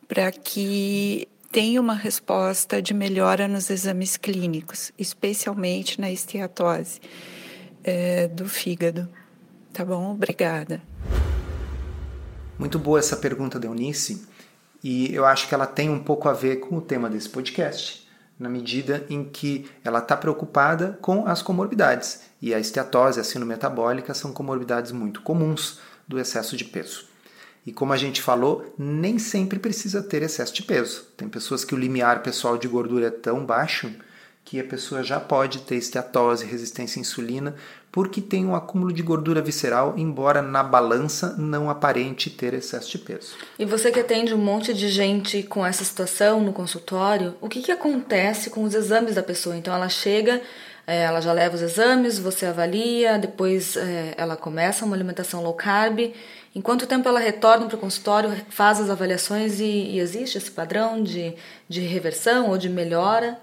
para 0.08 0.32
que 0.32 1.28
tenha 1.50 1.78
uma 1.78 1.94
resposta 1.94 2.80
de 2.80 2.94
melhora 2.94 3.46
nos 3.46 3.68
exames 3.68 4.16
clínicos, 4.16 4.90
especialmente 4.98 6.00
na 6.00 6.10
esteatose 6.10 6.98
uh, 7.84 8.34
do 8.34 8.48
fígado? 8.48 9.06
Tá 9.72 9.84
bom? 9.84 10.12
Obrigada. 10.12 10.82
Muito 12.58 12.78
boa 12.78 12.98
essa 12.98 13.16
pergunta 13.16 13.58
da 13.58 13.66
Eunice 13.66 14.26
e 14.84 15.14
eu 15.14 15.24
acho 15.24 15.48
que 15.48 15.54
ela 15.54 15.66
tem 15.66 15.88
um 15.88 15.98
pouco 16.02 16.28
a 16.28 16.32
ver 16.32 16.56
com 16.56 16.76
o 16.76 16.80
tema 16.80 17.08
desse 17.08 17.28
podcast, 17.28 18.06
na 18.38 18.48
medida 18.48 19.06
em 19.08 19.24
que 19.24 19.70
ela 19.82 20.00
está 20.00 20.16
preocupada 20.16 20.98
com 21.00 21.26
as 21.26 21.40
comorbidades. 21.40 22.20
E 22.40 22.52
a 22.52 22.60
esteatose 22.60 23.18
e 23.18 23.22
a 23.22 23.24
síndrome 23.24 23.54
metabólica 23.54 24.12
são 24.12 24.32
comorbidades 24.32 24.92
muito 24.92 25.22
comuns 25.22 25.80
do 26.06 26.18
excesso 26.18 26.56
de 26.56 26.64
peso. 26.64 27.06
E 27.64 27.72
como 27.72 27.92
a 27.92 27.96
gente 27.96 28.20
falou, 28.20 28.74
nem 28.76 29.18
sempre 29.18 29.58
precisa 29.58 30.02
ter 30.02 30.22
excesso 30.22 30.52
de 30.52 30.64
peso. 30.64 31.06
Tem 31.16 31.28
pessoas 31.28 31.64
que 31.64 31.74
o 31.74 31.78
limiar 31.78 32.22
pessoal 32.22 32.58
de 32.58 32.66
gordura 32.66 33.06
é 33.06 33.10
tão 33.10 33.46
baixo 33.46 33.90
que 34.44 34.58
a 34.58 34.64
pessoa 34.64 35.04
já 35.04 35.20
pode 35.20 35.60
ter 35.60 35.76
esteatose, 35.76 36.44
resistência 36.44 36.98
à 36.98 37.00
insulina, 37.00 37.54
porque 37.92 38.22
tem 38.22 38.46
um 38.46 38.56
acúmulo 38.56 38.90
de 38.90 39.02
gordura 39.02 39.42
visceral, 39.42 39.94
embora 39.98 40.40
na 40.40 40.62
balança 40.62 41.36
não 41.36 41.68
aparente 41.68 42.30
ter 42.30 42.54
excesso 42.54 42.90
de 42.90 42.98
peso. 42.98 43.34
E 43.58 43.66
você 43.66 43.92
que 43.92 44.00
atende 44.00 44.34
um 44.34 44.38
monte 44.38 44.72
de 44.72 44.88
gente 44.88 45.42
com 45.42 45.64
essa 45.64 45.84
situação 45.84 46.40
no 46.40 46.54
consultório, 46.54 47.34
o 47.38 47.50
que, 47.50 47.60
que 47.60 47.70
acontece 47.70 48.48
com 48.48 48.64
os 48.64 48.74
exames 48.74 49.14
da 49.14 49.22
pessoa? 49.22 49.54
Então 49.54 49.74
ela 49.74 49.90
chega, 49.90 50.40
é, 50.86 51.02
ela 51.02 51.20
já 51.20 51.34
leva 51.34 51.54
os 51.54 51.60
exames, 51.60 52.18
você 52.18 52.46
avalia, 52.46 53.18
depois 53.18 53.76
é, 53.76 54.14
ela 54.16 54.36
começa 54.36 54.86
uma 54.86 54.96
alimentação 54.96 55.42
low 55.42 55.52
carb. 55.52 56.14
Em 56.54 56.60
quanto 56.62 56.86
tempo 56.86 57.06
ela 57.06 57.20
retorna 57.20 57.66
para 57.66 57.76
o 57.76 57.80
consultório, 57.80 58.34
faz 58.48 58.80
as 58.80 58.88
avaliações 58.88 59.60
e, 59.60 59.64
e 59.64 60.00
existe 60.00 60.38
esse 60.38 60.50
padrão 60.50 61.02
de, 61.02 61.34
de 61.68 61.82
reversão 61.82 62.48
ou 62.48 62.56
de 62.56 62.70
melhora? 62.70 63.38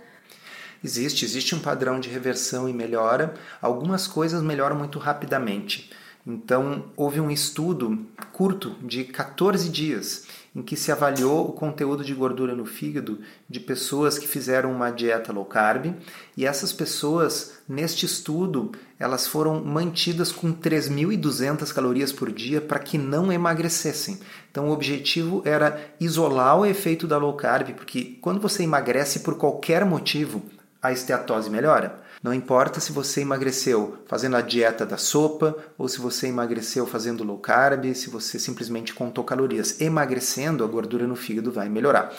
Existe, 0.83 1.25
existe 1.25 1.55
um 1.55 1.59
padrão 1.59 1.99
de 1.99 2.09
reversão 2.09 2.69
e 2.69 2.73
melhora. 2.73 3.33
Algumas 3.61 4.07
coisas 4.07 4.41
melhoram 4.41 4.75
muito 4.75 4.99
rapidamente. 4.99 5.89
Então, 6.25 6.85
houve 6.95 7.19
um 7.19 7.31
estudo 7.31 8.05
curto 8.31 8.75
de 8.83 9.03
14 9.05 9.69
dias 9.69 10.27
em 10.55 10.61
que 10.61 10.75
se 10.75 10.91
avaliou 10.91 11.47
o 11.47 11.53
conteúdo 11.53 12.03
de 12.03 12.13
gordura 12.13 12.55
no 12.55 12.65
fígado 12.65 13.19
de 13.49 13.59
pessoas 13.59 14.17
que 14.17 14.27
fizeram 14.27 14.71
uma 14.71 14.91
dieta 14.91 15.31
low 15.31 15.45
carb, 15.45 15.93
e 16.35 16.45
essas 16.45 16.73
pessoas, 16.73 17.59
neste 17.67 18.05
estudo, 18.05 18.71
elas 18.99 19.27
foram 19.27 19.63
mantidas 19.63 20.31
com 20.31 20.53
3.200 20.53 21.71
calorias 21.73 22.11
por 22.11 22.31
dia 22.31 22.59
para 22.59 22.79
que 22.79 22.97
não 22.97 23.31
emagrecessem. 23.31 24.19
Então 24.51 24.69
o 24.69 24.71
objetivo 24.71 25.41
era 25.45 25.93
isolar 25.99 26.59
o 26.59 26.65
efeito 26.65 27.07
da 27.07 27.17
low 27.17 27.33
carb, 27.33 27.73
porque 27.75 28.17
quando 28.21 28.41
você 28.41 28.63
emagrece 28.63 29.19
por 29.19 29.37
qualquer 29.37 29.85
motivo, 29.85 30.43
a 30.81 30.91
esteatose 30.91 31.49
melhora. 31.49 31.99
Não 32.21 32.33
importa 32.33 32.79
se 32.79 32.91
você 32.91 33.21
emagreceu 33.21 33.97
fazendo 34.05 34.35
a 34.35 34.41
dieta 34.41 34.85
da 34.85 34.97
sopa 34.97 35.55
ou 35.77 35.87
se 35.87 35.99
você 35.99 36.27
emagreceu 36.27 36.85
fazendo 36.85 37.23
low 37.23 37.37
carb, 37.37 37.93
se 37.93 38.09
você 38.09 38.37
simplesmente 38.37 38.93
contou 38.93 39.23
calorias. 39.23 39.79
Emagrecendo, 39.79 40.63
a 40.63 40.67
gordura 40.67 41.07
no 41.07 41.15
fígado 41.15 41.51
vai 41.51 41.69
melhorar. 41.69 42.13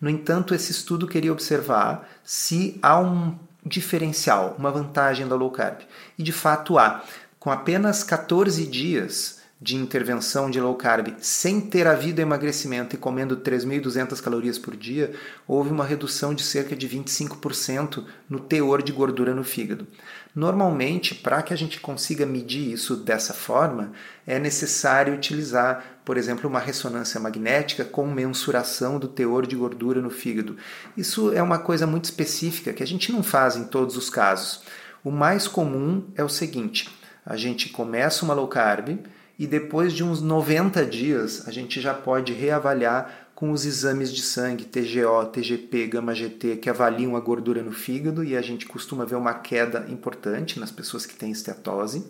No 0.00 0.08
entanto, 0.08 0.54
esse 0.54 0.70
estudo 0.70 1.06
queria 1.06 1.32
observar 1.32 2.08
se 2.24 2.78
há 2.80 2.98
um 2.98 3.36
diferencial, 3.66 4.54
uma 4.58 4.70
vantagem 4.70 5.26
da 5.26 5.34
low 5.34 5.50
carb. 5.50 5.80
E 6.16 6.22
de 6.22 6.32
fato 6.32 6.78
há. 6.78 7.04
Com 7.38 7.50
apenas 7.50 8.02
14 8.04 8.66
dias, 8.66 9.39
de 9.60 9.76
intervenção 9.76 10.50
de 10.50 10.58
low 10.58 10.74
carb 10.74 11.14
sem 11.20 11.60
ter 11.60 11.86
havido 11.86 12.22
emagrecimento 12.22 12.96
e 12.96 12.98
comendo 12.98 13.36
3.200 13.36 14.18
calorias 14.22 14.58
por 14.58 14.74
dia, 14.74 15.12
houve 15.46 15.70
uma 15.70 15.84
redução 15.84 16.32
de 16.32 16.42
cerca 16.42 16.74
de 16.74 16.88
25% 16.88 18.04
no 18.26 18.40
teor 18.40 18.82
de 18.82 18.90
gordura 18.90 19.34
no 19.34 19.44
fígado. 19.44 19.86
Normalmente, 20.34 21.14
para 21.14 21.42
que 21.42 21.52
a 21.52 21.56
gente 21.56 21.78
consiga 21.78 22.24
medir 22.24 22.72
isso 22.72 22.96
dessa 22.96 23.34
forma, 23.34 23.92
é 24.26 24.38
necessário 24.38 25.12
utilizar, 25.12 25.84
por 26.06 26.16
exemplo, 26.16 26.48
uma 26.48 26.60
ressonância 26.60 27.20
magnética 27.20 27.84
com 27.84 28.06
mensuração 28.06 28.98
do 28.98 29.08
teor 29.08 29.46
de 29.46 29.56
gordura 29.56 30.00
no 30.00 30.08
fígado. 30.08 30.56
Isso 30.96 31.32
é 31.34 31.42
uma 31.42 31.58
coisa 31.58 31.86
muito 31.86 32.04
específica 32.04 32.72
que 32.72 32.82
a 32.82 32.86
gente 32.86 33.12
não 33.12 33.22
faz 33.22 33.56
em 33.56 33.64
todos 33.64 33.96
os 33.96 34.08
casos. 34.08 34.62
O 35.04 35.10
mais 35.10 35.46
comum 35.46 36.04
é 36.14 36.24
o 36.24 36.28
seguinte: 36.28 36.88
a 37.26 37.36
gente 37.36 37.68
começa 37.68 38.24
uma 38.24 38.32
low 38.32 38.48
carb 38.48 39.00
e 39.40 39.46
depois 39.46 39.94
de 39.94 40.04
uns 40.04 40.20
90 40.20 40.84
dias 40.84 41.48
a 41.48 41.50
gente 41.50 41.80
já 41.80 41.94
pode 41.94 42.30
reavaliar 42.34 43.30
com 43.34 43.52
os 43.52 43.64
exames 43.64 44.12
de 44.12 44.20
sangue 44.20 44.66
TGO, 44.66 45.24
TGP, 45.32 45.86
gama 45.86 46.14
GT 46.14 46.56
que 46.56 46.68
avaliam 46.68 47.16
a 47.16 47.20
gordura 47.20 47.62
no 47.62 47.72
fígado 47.72 48.22
e 48.22 48.36
a 48.36 48.42
gente 48.42 48.66
costuma 48.66 49.06
ver 49.06 49.14
uma 49.14 49.32
queda 49.32 49.86
importante 49.88 50.60
nas 50.60 50.70
pessoas 50.70 51.06
que 51.06 51.16
têm 51.16 51.30
esteatose. 51.30 52.04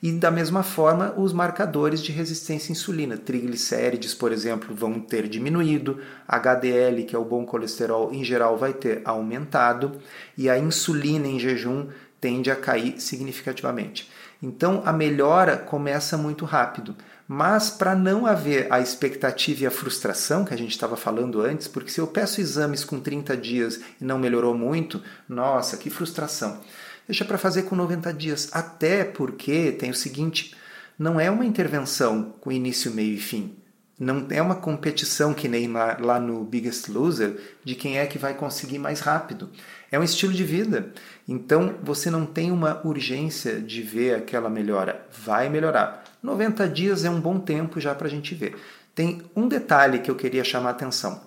E 0.00 0.12
da 0.12 0.30
mesma 0.30 0.62
forma, 0.62 1.12
os 1.18 1.32
marcadores 1.32 2.00
de 2.00 2.12
resistência 2.12 2.70
à 2.70 2.72
insulina, 2.72 3.18
triglicérides, 3.18 4.14
por 4.14 4.30
exemplo, 4.30 4.72
vão 4.72 5.00
ter 5.00 5.28
diminuído, 5.28 5.98
HDL, 6.28 7.02
que 7.02 7.16
é 7.16 7.18
o 7.18 7.24
bom 7.24 7.44
colesterol, 7.44 8.14
em 8.14 8.22
geral 8.22 8.56
vai 8.56 8.72
ter 8.72 9.02
aumentado, 9.04 10.00
e 10.38 10.48
a 10.48 10.56
insulina 10.56 11.26
em 11.26 11.38
jejum 11.38 11.88
tende 12.20 12.48
a 12.48 12.54
cair 12.54 13.00
significativamente. 13.00 14.08
Então 14.42 14.82
a 14.84 14.92
melhora 14.92 15.56
começa 15.56 16.16
muito 16.16 16.44
rápido. 16.44 16.96
Mas 17.28 17.70
para 17.70 17.94
não 17.94 18.26
haver 18.26 18.66
a 18.72 18.80
expectativa 18.80 19.62
e 19.62 19.66
a 19.66 19.70
frustração 19.70 20.44
que 20.44 20.52
a 20.52 20.56
gente 20.56 20.72
estava 20.72 20.96
falando 20.96 21.40
antes, 21.40 21.68
porque 21.68 21.90
se 21.90 22.00
eu 22.00 22.06
peço 22.08 22.40
exames 22.40 22.82
com 22.82 22.98
30 22.98 23.36
dias 23.36 23.80
e 24.00 24.04
não 24.04 24.18
melhorou 24.18 24.52
muito, 24.52 25.00
nossa, 25.28 25.76
que 25.76 25.88
frustração. 25.90 26.60
Deixa 27.06 27.24
para 27.24 27.38
fazer 27.38 27.62
com 27.62 27.76
90 27.76 28.12
dias, 28.14 28.48
até 28.52 29.04
porque 29.04 29.72
tem 29.72 29.90
o 29.90 29.94
seguinte, 29.94 30.56
não 30.98 31.20
é 31.20 31.30
uma 31.30 31.44
intervenção 31.44 32.34
com 32.40 32.50
início, 32.50 32.90
meio 32.90 33.14
e 33.14 33.20
fim. 33.20 33.56
Não 33.98 34.26
é 34.30 34.40
uma 34.40 34.54
competição 34.54 35.34
que 35.34 35.46
nem 35.46 35.70
lá, 35.70 36.18
no 36.18 36.42
Biggest 36.42 36.88
Loser 36.88 37.38
de 37.62 37.74
quem 37.74 37.98
é 37.98 38.06
que 38.06 38.18
vai 38.18 38.32
conseguir 38.32 38.78
mais 38.78 39.00
rápido. 39.00 39.50
É 39.92 39.98
um 39.98 40.02
estilo 40.02 40.32
de 40.32 40.42
vida. 40.42 40.92
Então 41.30 41.76
você 41.80 42.10
não 42.10 42.26
tem 42.26 42.50
uma 42.50 42.80
urgência 42.84 43.60
de 43.60 43.82
ver 43.82 44.16
aquela 44.16 44.50
melhora. 44.50 45.06
Vai 45.24 45.48
melhorar. 45.48 46.02
90 46.20 46.68
dias 46.68 47.04
é 47.04 47.10
um 47.10 47.20
bom 47.20 47.38
tempo 47.38 47.80
já 47.80 47.94
para 47.94 48.08
a 48.08 48.10
gente 48.10 48.34
ver. 48.34 48.56
Tem 48.96 49.22
um 49.36 49.46
detalhe 49.46 50.00
que 50.00 50.10
eu 50.10 50.16
queria 50.16 50.42
chamar 50.42 50.70
a 50.70 50.72
atenção. 50.72 51.22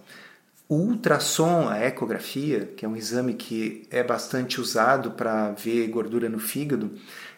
O 0.68 0.76
ultrassom, 0.76 1.70
a 1.70 1.80
ecografia, 1.86 2.70
que 2.76 2.84
é 2.84 2.88
um 2.88 2.98
exame 2.98 3.34
que 3.34 3.88
é 3.90 4.04
bastante 4.04 4.60
usado 4.60 5.12
para 5.12 5.52
ver 5.52 5.88
gordura 5.88 6.28
no 6.28 6.40
fígado, 6.40 6.92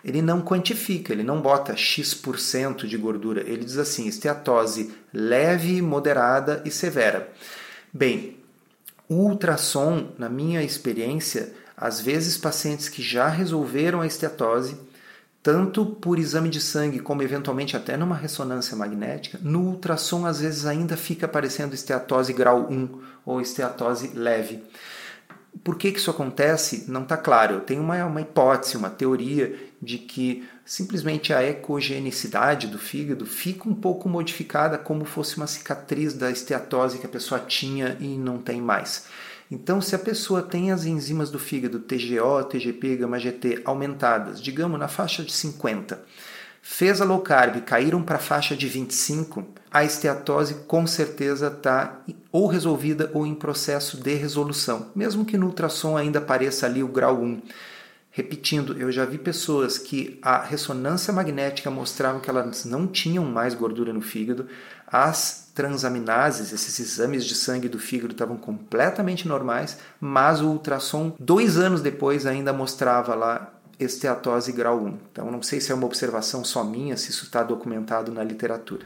ele 0.03 0.23
não 0.23 0.41
quantifica, 0.41 1.13
ele 1.13 1.23
não 1.23 1.41
bota 1.41 1.75
X% 1.75 2.87
de 2.87 2.97
gordura. 2.97 3.41
Ele 3.41 3.63
diz 3.63 3.77
assim: 3.77 4.07
esteatose 4.07 4.91
leve, 5.13 5.83
moderada 5.83 6.63
e 6.65 6.71
severa. 6.71 7.31
Bem, 7.93 8.37
o 9.07 9.15
ultrassom, 9.15 10.13
na 10.17 10.29
minha 10.29 10.63
experiência, 10.63 11.53
às 11.77 11.99
vezes 11.99 12.37
pacientes 12.37 12.89
que 12.89 13.01
já 13.01 13.27
resolveram 13.27 14.01
a 14.01 14.07
esteatose, 14.07 14.77
tanto 15.43 15.85
por 15.85 16.17
exame 16.17 16.49
de 16.49 16.59
sangue 16.59 16.99
como 16.99 17.21
eventualmente 17.21 17.77
até 17.77 17.95
numa 17.95 18.15
ressonância 18.15 18.75
magnética, 18.75 19.39
no 19.43 19.61
ultrassom 19.61 20.25
às 20.25 20.39
vezes 20.39 20.65
ainda 20.65 20.97
fica 20.97 21.27
aparecendo 21.27 21.75
esteatose 21.75 22.33
grau 22.33 22.67
1 22.69 22.89
ou 23.25 23.39
esteatose 23.39 24.11
leve. 24.15 24.63
Por 25.63 25.77
que, 25.77 25.91
que 25.91 25.99
isso 25.99 26.11
acontece? 26.11 26.85
Não 26.87 27.03
está 27.03 27.15
claro. 27.15 27.55
Eu 27.55 27.61
tenho 27.61 27.81
uma, 27.81 28.03
uma 28.05 28.21
hipótese, 28.21 28.75
uma 28.75 28.89
teoria 28.89 29.55
de 29.81 29.97
que 29.99 30.47
simplesmente 30.65 31.31
a 31.31 31.43
ecogenicidade 31.43 32.67
do 32.67 32.79
fígado 32.79 33.25
fica 33.25 33.69
um 33.69 33.75
pouco 33.75 34.09
modificada 34.09 34.77
como 34.77 35.05
fosse 35.05 35.37
uma 35.37 35.47
cicatriz 35.47 36.13
da 36.13 36.31
esteatose 36.31 36.97
que 36.97 37.05
a 37.05 37.09
pessoa 37.09 37.39
tinha 37.39 37.95
e 37.99 38.17
não 38.17 38.39
tem 38.39 38.59
mais. 38.59 39.05
Então, 39.49 39.79
se 39.79 39.95
a 39.95 39.99
pessoa 39.99 40.41
tem 40.41 40.71
as 40.71 40.85
enzimas 40.85 41.29
do 41.29 41.37
fígado 41.37 41.79
TGO, 41.79 42.43
TGP, 42.49 42.97
gama 42.97 43.19
GT 43.19 43.61
aumentadas, 43.63 44.41
digamos 44.41 44.79
na 44.79 44.87
faixa 44.87 45.23
de 45.23 45.31
50, 45.31 46.01
fez 46.61 46.99
a 46.99 47.05
low 47.05 47.19
carb, 47.19 47.61
caíram 47.61 48.01
para 48.01 48.15
a 48.15 48.19
faixa 48.19 48.55
de 48.55 48.67
25, 48.67 49.45
a 49.71 49.83
esteatose 49.83 50.55
com 50.67 50.87
certeza 50.87 51.47
está 51.47 52.01
ou 52.31 52.47
resolvida 52.47 53.11
ou 53.13 53.25
em 53.25 53.35
processo 53.35 53.97
de 53.97 54.15
resolução, 54.15 54.87
mesmo 54.95 55.23
que 55.23 55.37
no 55.37 55.45
ultrassom 55.45 55.95
ainda 55.95 56.17
apareça 56.17 56.65
ali 56.65 56.81
o 56.81 56.87
grau 56.87 57.21
1. 57.21 57.41
Repetindo, 58.17 58.79
eu 58.79 58.93
já 58.93 59.03
vi 59.03 59.17
pessoas 59.17 59.77
que 59.77 60.17
a 60.21 60.41
ressonância 60.41 61.11
magnética 61.11 61.69
mostrava 61.69 62.21
que 62.21 62.29
elas 62.29 62.63
não 62.63 62.87
tinham 62.87 63.25
mais 63.25 63.53
gordura 63.53 63.91
no 63.91 63.99
fígado, 63.99 64.47
as 64.87 65.51
transaminases, 65.53 66.53
esses 66.53 66.79
exames 66.79 67.25
de 67.25 67.35
sangue 67.35 67.67
do 67.67 67.77
fígado 67.77 68.13
estavam 68.13 68.37
completamente 68.37 69.27
normais, 69.27 69.79
mas 69.99 70.39
o 70.39 70.47
ultrassom, 70.47 71.13
dois 71.19 71.57
anos 71.57 71.81
depois, 71.81 72.25
ainda 72.25 72.53
mostrava 72.53 73.13
lá 73.15 73.53
esteatose 73.77 74.53
grau 74.53 74.81
1. 74.81 74.97
Então, 75.11 75.29
não 75.29 75.43
sei 75.43 75.59
se 75.59 75.73
é 75.73 75.75
uma 75.75 75.85
observação 75.85 76.41
só 76.45 76.63
minha, 76.63 76.95
se 76.95 77.11
isso 77.11 77.25
está 77.25 77.43
documentado 77.43 78.13
na 78.13 78.23
literatura. 78.23 78.85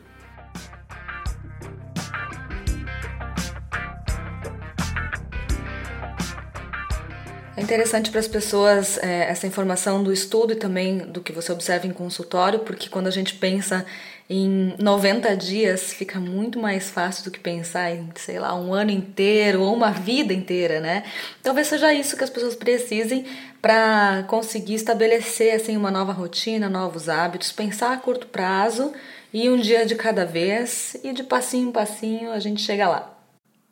É 7.59 7.61
interessante 7.61 8.09
para 8.09 8.21
as 8.21 8.27
pessoas 8.27 8.97
é, 8.99 9.29
essa 9.29 9.45
informação 9.45 10.01
do 10.01 10.13
estudo 10.13 10.53
e 10.53 10.55
também 10.55 10.99
do 10.99 11.19
que 11.19 11.33
você 11.33 11.51
observa 11.51 11.85
em 11.85 11.91
consultório, 11.91 12.59
porque 12.59 12.87
quando 12.87 13.07
a 13.07 13.11
gente 13.11 13.33
pensa 13.33 13.85
em 14.29 14.75
90 14.79 15.35
dias, 15.35 15.91
fica 15.91 16.21
muito 16.21 16.57
mais 16.57 16.89
fácil 16.89 17.25
do 17.25 17.31
que 17.31 17.39
pensar 17.39 17.91
em, 17.91 18.07
sei 18.15 18.39
lá, 18.39 18.55
um 18.55 18.73
ano 18.73 18.91
inteiro 18.91 19.61
ou 19.61 19.75
uma 19.75 19.91
vida 19.91 20.33
inteira, 20.33 20.79
né? 20.79 21.03
Talvez 21.43 21.67
seja 21.67 21.93
isso 21.93 22.15
que 22.15 22.23
as 22.23 22.29
pessoas 22.29 22.55
precisem 22.55 23.25
para 23.61 24.23
conseguir 24.29 24.75
estabelecer 24.75 25.53
assim 25.53 25.75
uma 25.75 25.91
nova 25.91 26.13
rotina, 26.13 26.69
novos 26.69 27.09
hábitos, 27.09 27.51
pensar 27.51 27.91
a 27.91 27.97
curto 27.97 28.27
prazo 28.27 28.93
e 29.33 29.49
um 29.49 29.57
dia 29.57 29.85
de 29.85 29.95
cada 29.95 30.25
vez 30.25 30.95
e 31.03 31.11
de 31.11 31.23
passinho 31.23 31.67
em 31.67 31.71
passinho 31.73 32.31
a 32.31 32.39
gente 32.39 32.61
chega 32.61 32.87
lá. 32.87 33.18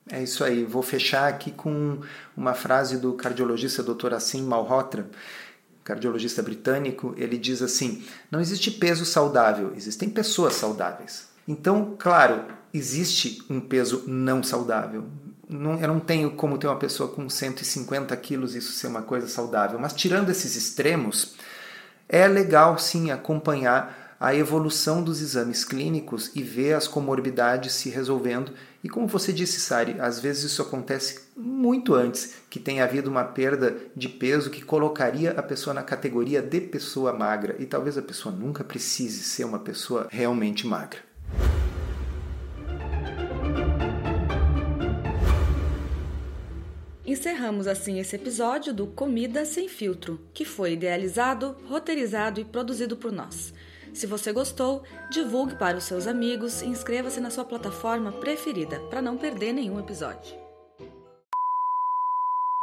É 0.09 0.23
isso 0.23 0.43
aí. 0.43 0.63
Vou 0.63 0.81
fechar 0.81 1.27
aqui 1.27 1.51
com 1.51 1.99
uma 2.35 2.53
frase 2.53 2.97
do 2.97 3.13
cardiologista 3.13 3.83
Dr. 3.83 4.13
Assim 4.13 4.41
Malhotra, 4.41 5.09
cardiologista 5.83 6.41
britânico. 6.41 7.13
Ele 7.17 7.37
diz 7.37 7.61
assim: 7.61 8.03
não 8.31 8.39
existe 8.39 8.71
peso 8.71 9.05
saudável, 9.05 9.73
existem 9.75 10.09
pessoas 10.09 10.53
saudáveis. 10.53 11.27
Então, 11.47 11.95
claro, 11.97 12.45
existe 12.73 13.43
um 13.49 13.59
peso 13.59 14.03
não 14.07 14.43
saudável. 14.43 15.05
Não, 15.49 15.79
eu 15.79 15.87
não 15.87 15.99
tenho 15.99 16.31
como 16.31 16.57
ter 16.57 16.67
uma 16.67 16.75
pessoa 16.75 17.09
com 17.09 17.29
150 17.29 18.15
quilos 18.17 18.53
isso 18.53 18.73
ser 18.73 18.87
uma 18.87 19.01
coisa 19.01 19.27
saudável. 19.27 19.79
Mas 19.79 19.93
tirando 19.93 20.29
esses 20.29 20.57
extremos, 20.57 21.35
é 22.09 22.27
legal 22.27 22.77
sim 22.77 23.11
acompanhar 23.11 24.15
a 24.19 24.33
evolução 24.35 25.03
dos 25.03 25.21
exames 25.21 25.63
clínicos 25.63 26.31
e 26.35 26.41
ver 26.41 26.73
as 26.73 26.87
comorbidades 26.87 27.73
se 27.73 27.89
resolvendo. 27.89 28.51
E 28.87 28.89
como 28.89 29.05
você 29.05 29.33
disse, 29.33 29.59
Sari, 29.59 29.97
às 29.99 30.17
vezes 30.21 30.45
isso 30.45 30.61
acontece 30.61 31.19
muito 31.35 31.93
antes 31.93 32.35
que 32.49 32.57
tenha 32.57 32.85
havido 32.85 33.09
uma 33.09 33.25
perda 33.25 33.75
de 33.93 34.07
peso 34.07 34.49
que 34.49 34.63
colocaria 34.63 35.31
a 35.31 35.43
pessoa 35.43 35.73
na 35.73 35.83
categoria 35.83 36.41
de 36.41 36.61
pessoa 36.61 37.11
magra. 37.11 37.57
E 37.59 37.65
talvez 37.65 37.97
a 37.97 38.01
pessoa 38.01 38.33
nunca 38.33 38.63
precise 38.63 39.25
ser 39.25 39.43
uma 39.43 39.59
pessoa 39.59 40.07
realmente 40.09 40.65
magra. 40.65 40.99
Encerramos 47.05 47.67
assim 47.67 47.99
esse 47.99 48.15
episódio 48.15 48.73
do 48.73 48.87
Comida 48.87 49.43
Sem 49.43 49.67
Filtro, 49.67 50.17
que 50.33 50.45
foi 50.45 50.71
idealizado, 50.71 51.57
roteirizado 51.65 52.39
e 52.39 52.45
produzido 52.45 52.95
por 52.95 53.11
nós. 53.11 53.53
Se 53.93 54.05
você 54.05 54.31
gostou, 54.31 54.83
divulgue 55.09 55.55
para 55.55 55.77
os 55.77 55.83
seus 55.83 56.07
amigos 56.07 56.61
e 56.61 56.65
inscreva-se 56.65 57.19
na 57.19 57.29
sua 57.29 57.45
plataforma 57.45 58.11
preferida 58.11 58.79
para 58.89 59.01
não 59.01 59.17
perder 59.17 59.53
nenhum 59.53 59.79
episódio. 59.79 60.47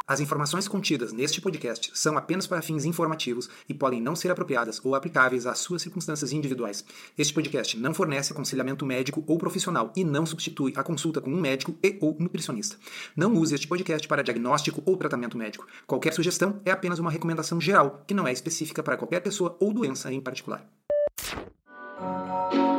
As 0.07 0.21
informações 0.21 0.69
contidas 0.69 1.15
neste 1.15 1.41
podcast 1.41 1.91
são 1.95 2.19
apenas 2.19 2.47
para 2.47 2.61
fins 2.61 2.85
informativos 2.85 3.49
e 3.67 3.73
podem 3.73 4.03
não 4.03 4.15
ser 4.15 4.31
apropriadas 4.31 4.79
ou 4.85 4.95
aplicáveis 4.95 5.47
às 5.47 5.61
suas 5.61 5.81
circunstâncias 5.81 6.31
individuais. 6.31 6.85
Este 7.17 7.33
podcast 7.33 7.79
não 7.79 7.95
fornece 7.95 8.31
aconselhamento 8.31 8.85
médico 8.85 9.25
ou 9.27 9.39
profissional 9.39 9.91
e 9.97 10.05
não 10.05 10.27
substitui 10.27 10.75
a 10.77 10.83
consulta 10.83 11.23
com 11.23 11.31
um 11.31 11.41
médico 11.41 11.75
e 11.83 11.97
ou 12.03 12.15
nutricionista. 12.21 12.77
Não 13.17 13.33
use 13.33 13.55
este 13.55 13.67
podcast 13.67 14.07
para 14.07 14.23
diagnóstico 14.23 14.83
ou 14.85 14.95
tratamento 14.99 15.39
médico. 15.39 15.67
Qualquer 15.87 16.13
sugestão 16.13 16.61
é 16.67 16.71
apenas 16.71 16.99
uma 16.99 17.11
recomendação 17.11 17.59
geral, 17.59 18.05
que 18.07 18.13
não 18.13 18.29
é 18.29 18.33
específica 18.33 18.83
para 18.83 18.99
qualquer 18.99 19.21
pessoa 19.21 19.57
ou 19.59 19.73
doença 19.73 20.13
em 20.13 20.21
particular. 20.21 20.84
Thank 21.17 22.55
you. 22.55 22.74